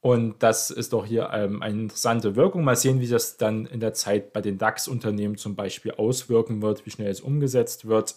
Und 0.00 0.42
das 0.42 0.71
ist 0.71 0.92
doch 0.92 1.04
hier 1.04 1.30
ähm, 1.33 1.62
eine 1.62 1.83
interessante 1.83 2.37
Wirkung. 2.37 2.62
Mal 2.64 2.76
sehen, 2.76 3.00
wie 3.00 3.09
das 3.09 3.38
dann 3.38 3.66
in 3.66 3.80
der 3.80 3.92
Zeit 3.92 4.33
bei 4.33 4.40
den 4.40 4.56
DAX-Unternehmen 4.56 5.37
zum 5.37 5.56
Beispiel 5.56 5.92
auswirken 5.92 6.62
wird, 6.62 6.87
wie 6.87 6.90
schnell 6.90 7.11
es 7.11 7.21
umgesetzt 7.21 7.88
wird 7.88 8.14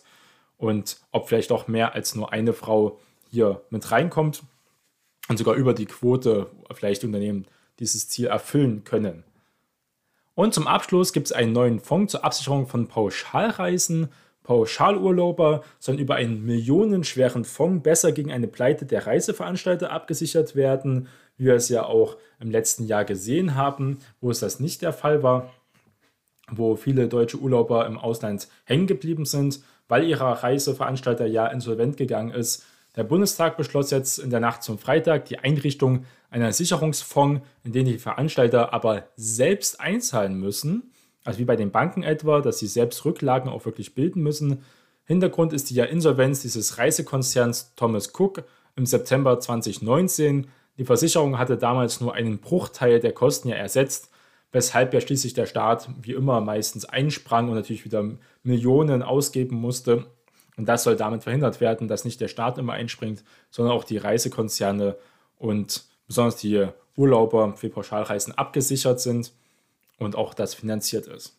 und 0.58 1.00
ob 1.12 1.28
vielleicht 1.28 1.52
auch 1.52 1.68
mehr 1.68 1.96
als 1.96 2.16
nur 2.16 2.32
eine 2.32 2.54
Frau 2.54 3.00
hier 3.30 3.62
mit 3.72 3.92
reinkommt 3.92 4.44
und 5.30 5.38
sogar 5.38 5.56
über 5.56 5.74
die 5.74 5.86
Quote 5.86 6.48
vielleicht 6.74 7.06
Unternehmen 7.06 7.46
dieses 7.80 8.10
Ziel 8.10 8.28
erfüllen 8.28 8.84
können. 8.84 9.24
Und 10.36 10.54
zum 10.54 10.68
Abschluss 10.68 11.14
gibt 11.14 11.28
es 11.28 11.34
einen 11.34 11.54
neuen 11.54 11.80
Fonds 11.80 12.12
zur 12.12 12.26
Absicherung 12.26 12.68
von 12.68 12.88
Pauschalreisen. 12.88 14.10
Pauschalurlauber 14.44 15.64
sollen 15.80 16.00
über 16.00 16.16
einen 16.16 16.46
millionenschweren 16.46 17.46
Fonds 17.46 17.84
besser 17.84 18.12
gegen 18.12 18.32
eine 18.32 18.48
Pleite 18.48 18.86
der 18.86 19.06
Reiseveranstalter 19.06 19.92
abgesichert 19.92 20.56
werden, 20.56 21.08
wie 21.38 21.46
wir 21.46 21.56
es 21.56 21.70
ja 21.70 21.86
auch 21.86 22.18
im 22.40 22.50
letzten 22.50 22.86
Jahr 22.88 23.06
gesehen 23.06 23.56
haben, 23.56 24.00
wo 24.22 24.32
es 24.32 24.40
das 24.40 24.60
nicht 24.60 24.82
der 24.82 24.94
Fall 24.94 25.22
war, 25.22 25.54
wo 26.50 26.76
viele 26.76 27.08
deutsche 27.08 27.38
Urlauber 27.38 27.86
im 27.86 28.00
Ausland 28.00 28.48
hängen 28.64 28.88
geblieben 28.88 29.26
sind, 29.26 29.62
weil 29.88 30.06
ihre 30.06 30.42
Reiseveranstalter 30.42 31.28
ja 31.28 31.48
insolvent 31.48 31.98
gegangen 31.98 32.32
ist 32.32 32.66
der 33.00 33.06
Bundestag 33.06 33.56
beschloss 33.56 33.92
jetzt 33.92 34.20
in 34.20 34.30
der 34.30 34.42
Nacht 34.42 34.62
zum 34.62 34.78
Freitag 34.78 35.24
die 35.24 35.40
Einrichtung 35.40 36.04
einer 36.30 36.52
Sicherungsfonds, 36.52 37.40
in 37.64 37.72
den 37.72 37.86
die 37.86 37.98
Veranstalter 37.98 38.74
aber 38.74 39.08
selbst 39.16 39.80
einzahlen 39.80 40.38
müssen. 40.38 40.92
Also 41.24 41.40
wie 41.40 41.46
bei 41.46 41.56
den 41.56 41.72
Banken 41.72 42.04
etwa, 42.04 42.42
dass 42.42 42.60
sie 42.60 42.68
selbst 42.68 43.06
Rücklagen 43.06 43.50
auch 43.50 43.64
wirklich 43.64 43.96
bilden 43.96 44.22
müssen. 44.22 44.64
Hintergrund 45.06 45.54
ist 45.54 45.70
die 45.70 45.76
ja 45.76 45.86
Insolvenz 45.86 46.42
dieses 46.42 46.78
Reisekonzerns 46.78 47.74
Thomas 47.78 48.12
Cook 48.14 48.44
im 48.76 48.86
September 48.86 49.40
2019. 49.40 50.48
Die 50.78 50.84
Versicherung 50.84 51.40
hatte 51.40 51.56
damals 51.56 52.02
nur 52.02 52.14
einen 52.14 52.40
Bruchteil 52.40 53.00
der 53.00 53.14
Kosten 53.14 53.48
ja 53.48 53.56
ersetzt, 53.56 54.10
weshalb 54.52 54.94
ja 54.94 55.00
schließlich 55.00 55.34
der 55.34 55.46
Staat 55.46 55.90
wie 56.02 56.12
immer 56.12 56.42
meistens 56.42 56.84
einsprang 56.84 57.48
und 57.48 57.56
natürlich 57.56 57.86
wieder 57.86 58.04
Millionen 58.44 59.04
ausgeben 59.04 59.56
musste, 59.56 60.06
und 60.60 60.66
das 60.66 60.84
soll 60.84 60.98
damit 60.98 61.24
verhindert 61.24 61.62
werden, 61.62 61.88
dass 61.88 62.04
nicht 62.04 62.20
der 62.20 62.28
Staat 62.28 62.58
immer 62.58 62.74
einspringt, 62.74 63.24
sondern 63.50 63.74
auch 63.74 63.86
die 63.86 63.96
Reisekonzerne 63.96 64.98
und 65.38 65.86
besonders 66.06 66.36
die 66.36 66.68
Urlauber 66.98 67.56
für 67.56 67.70
Pauschalreisen 67.70 68.38
abgesichert 68.38 69.00
sind 69.00 69.32
und 70.00 70.18
auch 70.18 70.34
das 70.34 70.56
finanziert 70.56 71.08
ist. 71.08 71.38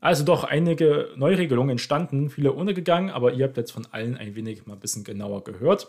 Also 0.00 0.22
doch 0.22 0.44
einige 0.44 1.12
Neuregelungen 1.16 1.70
entstanden, 1.70 2.28
viele 2.28 2.52
untergegangen, 2.52 3.08
aber 3.08 3.32
ihr 3.32 3.46
habt 3.46 3.56
jetzt 3.56 3.72
von 3.72 3.88
allen 3.90 4.18
ein 4.18 4.34
wenig 4.34 4.66
mal 4.66 4.74
ein 4.74 4.80
bisschen 4.80 5.02
genauer 5.02 5.42
gehört. 5.42 5.88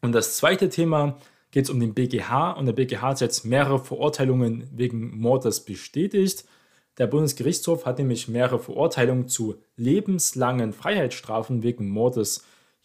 Und 0.00 0.10
das 0.10 0.36
zweite 0.36 0.70
Thema 0.70 1.18
geht 1.52 1.66
es 1.66 1.70
um 1.70 1.78
den 1.78 1.94
BGH 1.94 2.50
und 2.50 2.66
der 2.66 2.72
BGH 2.72 3.00
hat 3.00 3.20
jetzt 3.20 3.44
mehrere 3.44 3.78
Verurteilungen 3.78 4.68
wegen 4.72 5.16
Mordes 5.20 5.64
bestätigt. 5.64 6.44
Der 6.98 7.06
Bundesgerichtshof 7.06 7.86
hat 7.86 7.98
nämlich 7.98 8.28
mehrere 8.28 8.58
Verurteilungen 8.58 9.28
zu 9.28 9.56
lebenslangen 9.76 10.72
Freiheitsstrafen 10.72 11.62
wegen 11.62 11.88
Mordes 11.88 12.44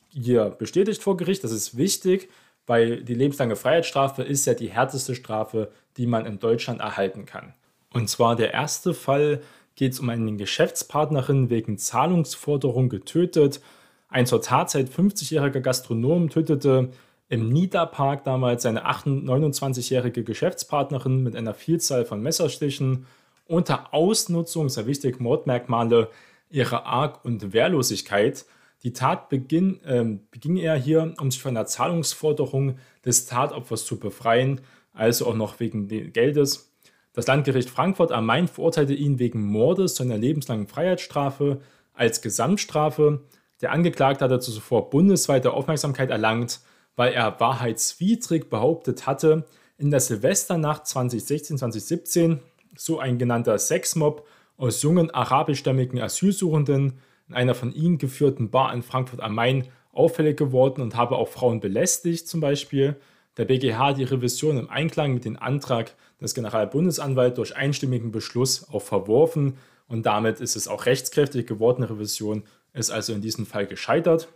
hier 0.10 0.50
bestätigt 0.50 1.04
vor 1.04 1.18
Gericht. 1.18 1.44
Das 1.44 1.52
ist 1.52 1.78
wichtig, 1.78 2.30
weil 2.66 3.04
die 3.04 3.14
lebenslange 3.14 3.56
Freiheitsstrafe 3.56 4.24
ist 4.24 4.46
ja 4.46 4.54
die 4.54 4.70
härteste 4.70 5.16
Strafe, 5.16 5.72
die 5.98 6.08
man 6.08 6.26
in 6.26 6.40
Deutschland 6.40 6.80
erhalten 6.80 7.26
kann. 7.26 7.54
Und 7.94 8.10
zwar 8.10 8.36
der 8.36 8.54
erste 8.54 8.94
Fall 8.94 9.42
geht 9.76 9.94
es 9.94 10.00
um 10.00 10.10
eine 10.10 10.36
Geschäftspartnerin 10.36 11.50
wegen 11.50 11.78
Zahlungsforderung 11.78 12.90
getötet. 12.90 13.62
Ein 14.10 14.26
zur 14.26 14.42
Tatzeit 14.42 14.90
50-jähriger 14.90 15.60
Gastronom 15.60 16.30
tötete 16.30 16.90
im 17.30 17.50
Niederpark 17.50 18.24
damals 18.24 18.64
seine 18.64 18.86
29-jährige 18.86 20.24
Geschäftspartnerin 20.24 21.24
mit 21.24 21.36
einer 21.36 21.54
Vielzahl 21.54 22.06
von 22.06 22.22
Messerstichen 22.22 23.06
unter 23.48 23.94
Ausnutzung, 23.94 24.70
sehr 24.70 24.86
wichtig, 24.86 25.20
Mordmerkmale 25.20 26.10
ihrer 26.50 26.86
Arg- 26.86 27.24
und 27.25 27.54
Wehrlosigkeit. 27.54 28.46
Die 28.84 28.94
Tat 28.94 29.30
beginn, 29.30 29.84
äh, 29.84 30.06
beging 30.32 30.58
er 30.58 30.75
hier, 30.75 31.13
um 31.20 31.32
sich 31.32 31.42
von 31.42 31.56
der 31.56 31.66
Zahlungsforderung 31.66 32.77
des 33.04 33.25
Tatopfers 33.25 33.86
zu 33.86 34.00
befreien, 34.00 34.62
also 34.94 35.27
auch 35.27 35.36
noch 35.36 35.60
wegen 35.60 35.88
des 35.88 36.13
Geldes. 36.13 36.72
Das 37.13 37.27
Landgericht 37.27 37.70
Frankfurt 37.70 38.12
am 38.12 38.27
Main 38.27 38.48
verurteilte 38.48 38.94
ihn 38.94 39.18
wegen 39.18 39.44
Mordes 39.44 39.96
zu 39.96 40.04
einer 40.04 40.18
lebenslangen 40.18 40.68
Freiheitsstrafe 40.68 41.62
als 41.94 42.22
Gesamtstrafe. 42.22 43.22
Der 43.62 43.72
Angeklagte 43.72 44.25
hatte 44.25 44.39
zuvor 44.39 44.92
bundesweite 44.92 45.51
Aufmerksamkeit 45.51 46.12
erlangt, 46.12 46.60
weil 46.96 47.13
er 47.13 47.39
wahrheitswidrig 47.39 48.50
behauptet 48.50 49.08
hatte, 49.08 49.46
in 49.80 49.89
der 49.89 50.00
Silvesternacht 50.00 50.86
2016-2017 50.86 52.39
so 52.77 53.00
ein 53.00 53.17
genannter 53.17 53.57
Sexmob 53.57 54.25
aus 54.57 54.81
jungen 54.81 55.12
arabischstämmigen 55.12 56.01
Asylsuchenden 56.01 57.00
in 57.27 57.36
einer 57.36 57.55
von 57.55 57.74
ihm 57.74 57.98
geführten 57.98 58.50
Bar 58.50 58.74
in 58.74 58.84
Frankfurt 58.84 59.22
am 59.22 59.36
Main 59.36 59.67
auffällig 59.91 60.38
geworden 60.38 60.81
und 60.81 60.96
habe 60.96 61.15
auch 61.15 61.27
Frauen 61.27 61.60
belästigt 61.60 62.27
zum 62.27 62.39
Beispiel. 62.39 62.96
Der 63.38 63.46
BGH 63.46 63.77
hat 63.77 63.98
die 63.98 64.03
Revision 64.03 64.57
im 64.57 64.69
Einklang 64.69 65.13
mit 65.13 65.25
dem 65.25 65.38
Antrag 65.38 65.93
des 66.22 66.34
Generalbundesanwalts 66.34 67.36
durch 67.36 67.55
einstimmigen 67.55 68.12
Beschluss 68.12 68.69
auch 68.69 68.81
verworfen 68.81 69.57
und 69.88 70.05
damit 70.05 70.39
ist 70.39 70.55
es 70.55 70.67
auch 70.67 70.86
rechtskräftig 70.86 71.48
geworden. 71.48 71.81
Die 71.81 71.93
Revision 71.93 72.43
ist 72.74 72.91
also 72.91 73.13
in 73.13 73.22
diesem 73.22 73.46
Fall 73.46 73.67
gescheitert. 73.67 74.27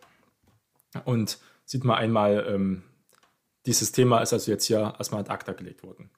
Und 1.05 1.39
sieht 1.65 1.83
man 1.83 1.97
einmal, 1.97 2.45
ähm, 2.47 2.83
dieses 3.65 3.91
Thema 3.91 4.19
ist 4.19 4.33
also 4.33 4.51
jetzt 4.51 4.65
hier 4.65 4.93
erstmal 4.97 5.21
ad 5.21 5.31
acta 5.31 5.53
gelegt 5.53 5.83
worden. 5.83 6.09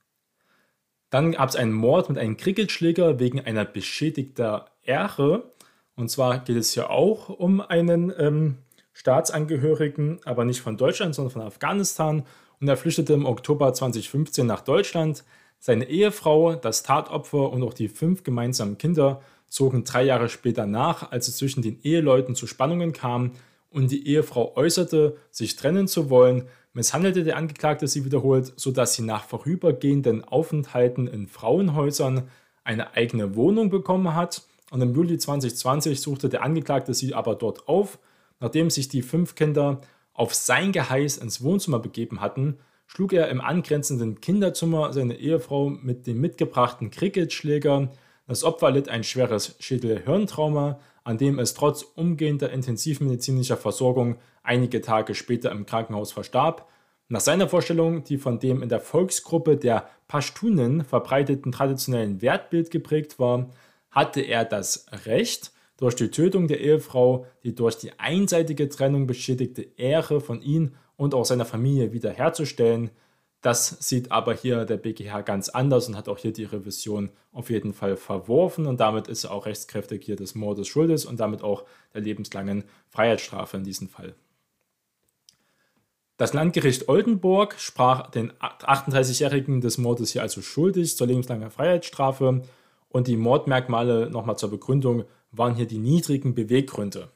Dann 1.13 1.33
gab 1.33 1.47
es 1.47 1.55
einen 1.55 1.73
Mord 1.73 2.09
mit 2.09 2.17
einem 2.17 2.37
Cricketschläger 2.37 3.19
wegen 3.19 3.39
einer 3.39 3.65
beschädigten 3.65 4.61
Ehre. 4.81 5.43
Und 5.95 6.09
zwar 6.09 6.39
geht 6.39 6.57
es 6.57 6.73
hier 6.73 6.89
auch 6.89 7.29
um 7.29 7.61
einen 7.61 8.11
ähm, 8.17 8.57
Staatsangehörigen, 8.93 10.21
aber 10.25 10.43
nicht 10.43 10.61
von 10.61 10.75
Deutschland, 10.75 11.13
sondern 11.13 11.31
von 11.31 11.41
Afghanistan. 11.43 12.23
Und 12.59 12.67
er 12.67 12.77
flüchtete 12.77 13.13
im 13.13 13.27
Oktober 13.27 13.71
2015 13.75 14.47
nach 14.47 14.61
Deutschland. 14.61 15.23
Seine 15.59 15.87
Ehefrau, 15.87 16.55
das 16.55 16.81
Tatopfer 16.81 17.51
und 17.51 17.61
auch 17.61 17.75
die 17.75 17.89
fünf 17.89 18.23
gemeinsamen 18.23 18.79
Kinder 18.79 19.21
zogen 19.47 19.83
drei 19.83 20.01
Jahre 20.05 20.29
später 20.29 20.65
nach, 20.65 21.11
als 21.11 21.27
es 21.27 21.37
zwischen 21.37 21.61
den 21.61 21.79
Eheleuten 21.83 22.33
zu 22.33 22.47
Spannungen 22.47 22.91
kam 22.91 23.33
und 23.69 23.91
die 23.91 24.07
Ehefrau 24.07 24.55
äußerte, 24.55 25.15
sich 25.29 25.57
trennen 25.57 25.87
zu 25.87 26.09
wollen, 26.09 26.47
misshandelte 26.73 27.23
der 27.23 27.37
Angeklagte 27.37 27.87
sie 27.87 28.03
wiederholt, 28.05 28.53
sodass 28.55 28.95
sie 28.95 29.03
nach 29.03 29.25
vorübergehenden 29.25 30.23
Aufenthalten 30.23 31.07
in 31.07 31.27
Frauenhäusern 31.27 32.27
eine 32.63 32.95
eigene 32.95 33.35
Wohnung 33.35 33.69
bekommen 33.69 34.15
hat. 34.15 34.43
Und 34.71 34.81
im 34.81 34.93
Juli 34.93 35.17
2020 35.17 36.01
suchte 36.01 36.29
der 36.29 36.43
Angeklagte 36.43 36.93
sie 36.93 37.13
aber 37.13 37.35
dort 37.35 37.67
auf. 37.67 37.99
Nachdem 38.39 38.69
sich 38.69 38.89
die 38.89 39.03
fünf 39.03 39.35
Kinder 39.35 39.81
auf 40.13 40.33
sein 40.33 40.71
Geheiß 40.71 41.17
ins 41.17 41.43
Wohnzimmer 41.43 41.79
begeben 41.79 42.21
hatten, 42.21 42.57
schlug 42.87 43.13
er 43.13 43.29
im 43.29 43.41
angrenzenden 43.41 44.21
Kinderzimmer 44.21 44.93
seine 44.93 45.15
Ehefrau 45.15 45.69
mit 45.69 46.07
dem 46.07 46.21
mitgebrachten 46.21 46.91
Cricketschläger. 46.91 47.91
Das 48.27 48.43
Opfer 48.43 48.71
litt 48.71 48.89
ein 48.89 49.03
schweres 49.03 49.55
Schädel-Hirntrauma, 49.59 50.79
an 51.03 51.17
dem 51.17 51.39
es 51.39 51.53
trotz 51.53 51.83
umgehender 51.83 52.51
intensivmedizinischer 52.51 53.57
Versorgung 53.57 54.17
einige 54.41 54.81
Tage 54.81 55.15
später 55.15 55.51
im 55.51 55.65
Krankenhaus 55.65 56.11
verstarb. 56.11 56.69
Nach 57.09 57.21
seiner 57.21 57.49
Vorstellung, 57.49 58.03
die 58.03 58.17
von 58.17 58.39
dem 58.39 58.63
in 58.63 58.69
der 58.69 58.79
Volksgruppe 58.79 59.57
der 59.57 59.89
Pashtunen 60.07 60.83
verbreiteten 60.83 61.51
traditionellen 61.51 62.21
Wertbild 62.21 62.71
geprägt 62.71 63.19
war, 63.19 63.49
hatte 63.91 64.21
er 64.21 64.45
das 64.45 64.85
Recht, 65.05 65.51
durch 65.77 65.95
die 65.95 66.11
Tötung 66.11 66.47
der 66.47 66.61
Ehefrau 66.61 67.25
die 67.43 67.55
durch 67.55 67.77
die 67.77 67.99
einseitige 67.99 68.69
Trennung 68.69 69.07
beschädigte 69.07 69.63
Ehre 69.75 70.21
von 70.21 70.41
ihm 70.41 70.75
und 70.95 71.13
auch 71.13 71.25
seiner 71.25 71.45
Familie 71.45 71.91
wiederherzustellen. 71.91 72.91
Das 73.43 73.75
sieht 73.81 74.09
aber 74.09 74.33
hier 74.33 74.63
der 74.63 74.77
BGH 74.77 75.21
ganz 75.21 75.49
anders 75.49 75.89
und 75.89 75.97
hat 75.97 76.07
auch 76.07 76.17
hier 76.17 76.31
die 76.31 76.45
Revision 76.45 77.09
auf 77.33 77.49
jeden 77.49 77.73
Fall 77.73 77.97
verworfen 77.97 78.65
und 78.65 78.79
damit 78.79 79.09
ist 79.09 79.25
er 79.25 79.31
auch 79.31 79.45
rechtskräftig 79.45 80.05
hier 80.05 80.15
des 80.15 80.33
Mordes 80.33 80.65
schuldes 80.65 81.03
und 81.03 81.19
damit 81.19 81.43
auch 81.43 81.65
der 81.93 81.99
lebenslangen 81.99 82.63
Freiheitsstrafe 82.89 83.57
in 83.57 83.65
diesem 83.65 83.89
Fall. 83.89 84.15
Das 86.15 86.31
Landgericht 86.31 86.87
Oldenburg 86.87 87.55
sprach 87.59 88.09
den 88.11 88.31
38-Jährigen 88.31 89.59
des 89.59 89.77
Mordes 89.77 90.13
hier 90.13 90.21
also 90.21 90.41
schuldig 90.41 90.95
zur 90.95 91.07
lebenslangen 91.07 91.51
Freiheitsstrafe 91.51 92.43
und 92.87 93.07
die 93.07 93.17
Mordmerkmale 93.17 94.09
nochmal 94.09 94.37
zur 94.37 94.51
Begründung 94.51 95.03
waren 95.33 95.55
hier 95.55 95.67
die 95.67 95.79
niedrigen 95.79 96.33
Beweggründe. 96.33 97.09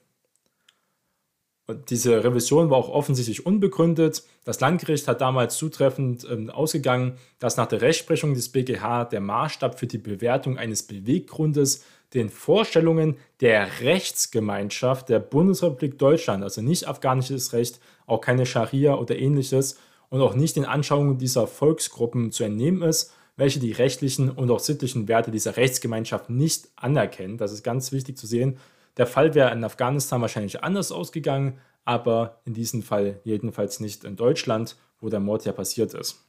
Und 1.68 1.90
diese 1.90 2.24
Revision 2.24 2.70
war 2.70 2.78
auch 2.78 2.88
offensichtlich 2.88 3.46
unbegründet. 3.46 4.24
Das 4.46 4.62
Landgericht 4.62 5.08
hat 5.10 5.20
damals 5.20 5.58
zutreffend 5.58 6.24
äh, 6.24 6.50
ausgegangen, 6.50 7.18
dass 7.40 7.58
nach 7.58 7.68
der 7.68 7.82
Rechtsprechung 7.82 8.34
des 8.34 8.50
BGH 8.50 9.06
der 9.06 9.20
Maßstab 9.20 9.78
für 9.78 9.88
die 9.88 9.98
Bewertung 9.98 10.58
eines 10.58 10.84
Beweggrundes 10.84 11.84
den 12.14 12.30
Vorstellungen 12.30 13.18
der 13.42 13.82
Rechtsgemeinschaft 13.82 15.10
der 15.10 15.20
Bundesrepublik 15.20 16.00
Deutschland, 16.00 16.42
also 16.42 16.62
nicht 16.62 16.88
afghanisches 16.88 17.52
Recht, 17.52 17.82
auch 18.06 18.22
keine 18.22 18.46
Scharia 18.46 18.96
oder 18.96 19.18
ähnliches 19.18 19.78
und 20.10 20.22
auch 20.22 20.36
nicht 20.36 20.56
den 20.56 20.64
Anschauungen 20.64 21.18
dieser 21.18 21.48
Volksgruppen 21.48 22.32
zu 22.32 22.46
entnehmen 22.46 22.82
ist, 22.82 23.12
welche 23.36 23.60
die 23.60 23.74
rechtlichen 23.74 24.30
und 24.30 24.50
auch 24.50 24.60
sittlichen 24.60 25.10
Werte 25.10 25.32
dieser 25.32 25.58
Rechtsgemeinschaft 25.58 26.30
nicht 26.30 26.70
anerkennen. 26.78 27.38
Das 27.38 27.52
ist 27.52 27.64
ganz 27.64 27.92
wichtig 27.92 28.18
zu 28.18 28.26
sehen. 28.26 28.58
Der 28.98 29.08
Fall 29.08 29.34
wäre 29.36 29.52
in 29.52 29.64
Afghanistan 29.64 30.22
wahrscheinlich 30.22 30.64
anders 30.64 30.92
ausgegangen, 30.92 31.60
aber 31.86 32.42
in 32.46 32.54
diesem 32.54 32.82
Fall 32.84 33.20
jedenfalls 33.24 33.80
nicht 33.80 34.04
in 34.04 34.16
Deutschland, 34.16 34.76
wo 35.00 35.10
der 35.10 35.20
Mord 35.20 35.46
ja 35.46 35.54
passiert 35.54 35.94
ist. 35.94 36.28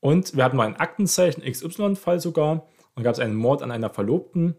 Und 0.00 0.34
wir 0.34 0.44
hatten 0.44 0.56
mal 0.56 0.66
einen 0.66 0.76
Aktenzeichen 0.76 1.42
XY-Fall 1.42 2.20
sogar. 2.20 2.66
Und 2.94 3.04
gab 3.04 3.14
es 3.14 3.20
einen 3.20 3.36
Mord 3.36 3.62
an 3.62 3.70
einer 3.70 3.90
Verlobten. 3.90 4.56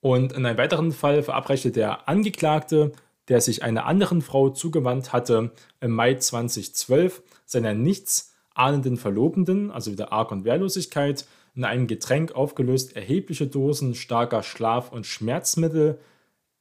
Und 0.00 0.32
in 0.32 0.44
einem 0.44 0.58
weiteren 0.58 0.92
Fall 0.92 1.22
verabreichte 1.22 1.70
der 1.70 2.08
Angeklagte, 2.08 2.92
der 3.28 3.40
sich 3.40 3.62
einer 3.62 3.86
anderen 3.86 4.20
Frau 4.20 4.50
zugewandt 4.50 5.12
hatte, 5.12 5.52
im 5.80 5.92
Mai 5.92 6.16
2012 6.16 7.22
seiner 7.46 7.74
nichtsahnenden 7.74 8.96
Verlobenden, 8.96 9.70
also 9.70 9.92
wieder 9.92 10.12
Arg- 10.12 10.32
und 10.32 10.44
Wehrlosigkeit, 10.44 11.26
in 11.54 11.64
einem 11.64 11.86
Getränk 11.86 12.32
aufgelöst 12.32 12.96
erhebliche 12.96 13.46
Dosen 13.46 13.94
starker 13.94 14.42
Schlaf- 14.42 14.92
und 14.92 15.06
Schmerzmittel. 15.06 15.98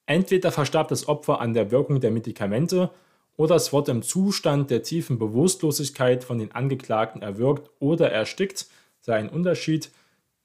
Entweder 0.06 0.52
verstarb 0.52 0.90
das 0.90 1.08
Opfer 1.08 1.40
an 1.40 1.54
der 1.54 1.72
Wirkung 1.72 2.02
der 2.02 2.12
Medikamente 2.12 2.92
oder 3.38 3.56
es 3.56 3.72
wurde 3.72 3.92
im 3.92 4.04
Zustand 4.04 4.70
der 4.70 4.84
tiefen 4.84 5.18
Bewusstlosigkeit 5.18 6.24
von 6.24 6.38
den 6.38 6.52
Angeklagten 6.52 7.22
erwürgt 7.22 7.72
oder 7.80 8.12
erstickt, 8.12 8.68
sei 9.00 9.16
ein 9.16 9.30
Unterschied. 9.30 9.90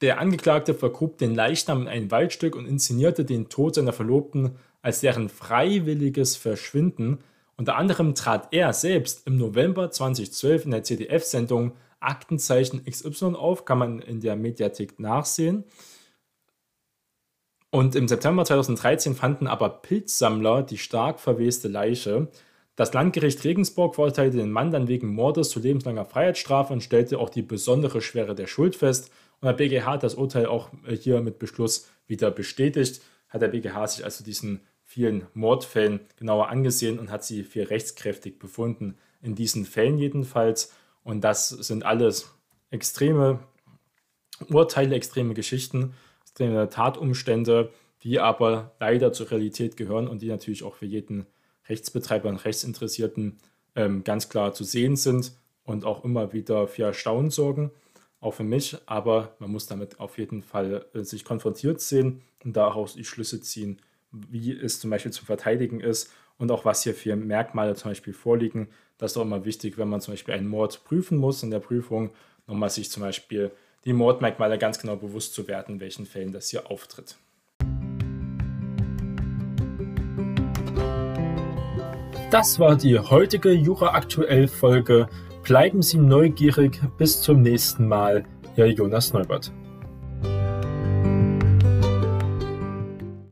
Der 0.01 0.19
Angeklagte 0.19 0.73
vergrub 0.73 1.17
den 1.17 1.35
Leichnam 1.35 1.81
in 1.81 1.87
ein 1.87 2.11
Waldstück 2.11 2.55
und 2.55 2.65
inszenierte 2.65 3.25
den 3.25 3.49
Tod 3.49 3.75
seiner 3.75 3.93
Verlobten 3.93 4.55
als 4.81 5.01
deren 5.01 5.27
freiwilliges 5.27 6.35
Verschwinden. 6.35 7.19
Unter 7.57 7.75
anderem 7.75 8.15
trat 8.15 8.47
er 8.51 8.73
selbst 8.73 9.27
im 9.27 9.37
November 9.37 9.91
2012 9.91 10.65
in 10.65 10.71
der 10.71 10.83
ZDF-Sendung 10.83 11.73
Aktenzeichen 11.99 12.83
XY 12.85 13.35
auf, 13.35 13.65
kann 13.65 13.77
man 13.77 13.99
in 13.99 14.19
der 14.19 14.35
Mediathek 14.35 14.99
nachsehen. 14.99 15.65
Und 17.69 17.95
im 17.95 18.07
September 18.07 18.45
2013 18.45 19.15
fanden 19.15 19.47
aber 19.47 19.69
Pilzsammler 19.69 20.63
die 20.63 20.77
stark 20.77 21.19
verweste 21.19 21.67
Leiche. 21.67 22.29
Das 22.75 22.93
Landgericht 22.93 23.43
Regensburg 23.43 23.95
verurteilte 23.95 24.37
den 24.37 24.51
Mann 24.51 24.71
dann 24.71 24.87
wegen 24.87 25.07
Mordes 25.07 25.49
zu 25.49 25.59
lebenslanger 25.59 26.05
Freiheitsstrafe 26.05 26.73
und 26.73 26.83
stellte 26.83 27.19
auch 27.19 27.29
die 27.29 27.41
besondere 27.41 28.01
Schwere 28.01 28.35
der 28.35 28.47
Schuld 28.47 28.75
fest 28.75 29.11
Und 29.41 29.47
der 29.47 29.53
BGH 29.53 29.93
hat 29.93 30.03
das 30.03 30.15
Urteil 30.15 30.45
auch 30.45 30.69
äh, 30.87 30.95
hier 30.95 31.21
mit 31.21 31.39
Beschluss 31.39 31.89
wieder 32.05 32.31
bestätigt. 32.31 33.01
Hat 33.29 33.41
der 33.41 33.49
BGH 33.49 33.87
sich 33.87 34.05
also 34.05 34.23
diesen 34.23 34.61
vielen 34.83 35.27
Mordfällen 35.33 35.99
genauer 36.15 36.49
angesehen 36.49 36.97
und 36.99 37.11
hat 37.11 37.25
sie 37.25 37.43
für 37.43 37.69
rechtskräftig 37.69 38.39
befunden. 38.39 38.97
In 39.21 39.35
diesen 39.35 39.65
Fällen 39.65 39.97
jedenfalls. 39.97 40.71
Und 41.07 41.21
das 41.21 41.47
sind 41.47 41.85
alles 41.85 42.33
extreme 42.69 43.39
Urteile, 44.49 44.93
extreme 44.93 45.33
Geschichten, 45.33 45.93
extreme 46.21 46.67
Tatumstände, 46.67 47.71
die 48.03 48.19
aber 48.19 48.75
leider 48.81 49.13
zur 49.13 49.31
Realität 49.31 49.77
gehören 49.77 50.09
und 50.09 50.21
die 50.21 50.27
natürlich 50.27 50.63
auch 50.63 50.75
für 50.75 50.85
jeden 50.85 51.25
Rechtsbetreiber 51.69 52.27
und 52.27 52.43
Rechtsinteressierten 52.43 53.37
ähm, 53.75 54.03
ganz 54.03 54.27
klar 54.27 54.53
zu 54.53 54.65
sehen 54.65 54.97
sind 54.97 55.31
und 55.63 55.85
auch 55.85 56.03
immer 56.03 56.33
wieder 56.33 56.67
für 56.67 56.83
Erstaunen 56.83 57.29
sorgen, 57.29 57.71
auch 58.19 58.33
für 58.33 58.43
mich. 58.43 58.75
Aber 58.85 59.33
man 59.39 59.49
muss 59.49 59.65
damit 59.65 60.01
auf 60.01 60.17
jeden 60.17 60.41
Fall 60.41 60.87
äh, 60.93 61.03
sich 61.03 61.23
konfrontiert 61.23 61.79
sehen 61.79 62.21
und 62.43 62.57
daraus 62.57 62.95
die 62.95 63.05
Schlüsse 63.05 63.39
ziehen, 63.39 63.81
wie 64.11 64.51
es 64.51 64.81
zum 64.81 64.89
Beispiel 64.89 65.13
zu 65.13 65.23
verteidigen 65.23 65.79
ist 65.79 66.11
und 66.37 66.51
auch 66.51 66.65
was 66.65 66.83
hier 66.83 66.93
für 66.93 67.15
Merkmale 67.15 67.75
zum 67.75 67.91
Beispiel 67.91 68.13
vorliegen. 68.13 68.67
Das 68.97 69.11
ist 69.11 69.17
auch 69.17 69.23
immer 69.23 69.45
wichtig, 69.45 69.77
wenn 69.77 69.89
man 69.89 70.01
zum 70.01 70.13
Beispiel 70.13 70.33
einen 70.33 70.47
Mord 70.47 70.83
prüfen 70.83 71.17
muss 71.17 71.43
in 71.43 71.51
der 71.51 71.59
Prüfung, 71.59 72.09
nochmal 72.47 72.69
sich 72.69 72.89
zum 72.89 73.03
Beispiel 73.03 73.51
die 73.85 73.93
Mordmerkmale 73.93 74.57
ganz 74.57 74.79
genau 74.79 74.95
bewusst 74.95 75.33
zu 75.33 75.47
werden, 75.47 75.75
in 75.75 75.79
welchen 75.79 76.05
Fällen 76.05 76.31
das 76.31 76.49
hier 76.49 76.69
auftritt. 76.71 77.15
Das 82.31 82.59
war 82.59 82.75
die 82.75 82.99
heutige 82.99 83.51
Jura 83.51 83.93
aktuell 83.93 84.47
Folge. 84.47 85.07
Bleiben 85.43 85.81
Sie 85.81 85.97
neugierig. 85.97 86.81
Bis 86.97 87.21
zum 87.21 87.41
nächsten 87.41 87.87
Mal. 87.87 88.25
Ihr 88.57 88.67
Jonas 88.67 89.13
Neubert. 89.13 89.53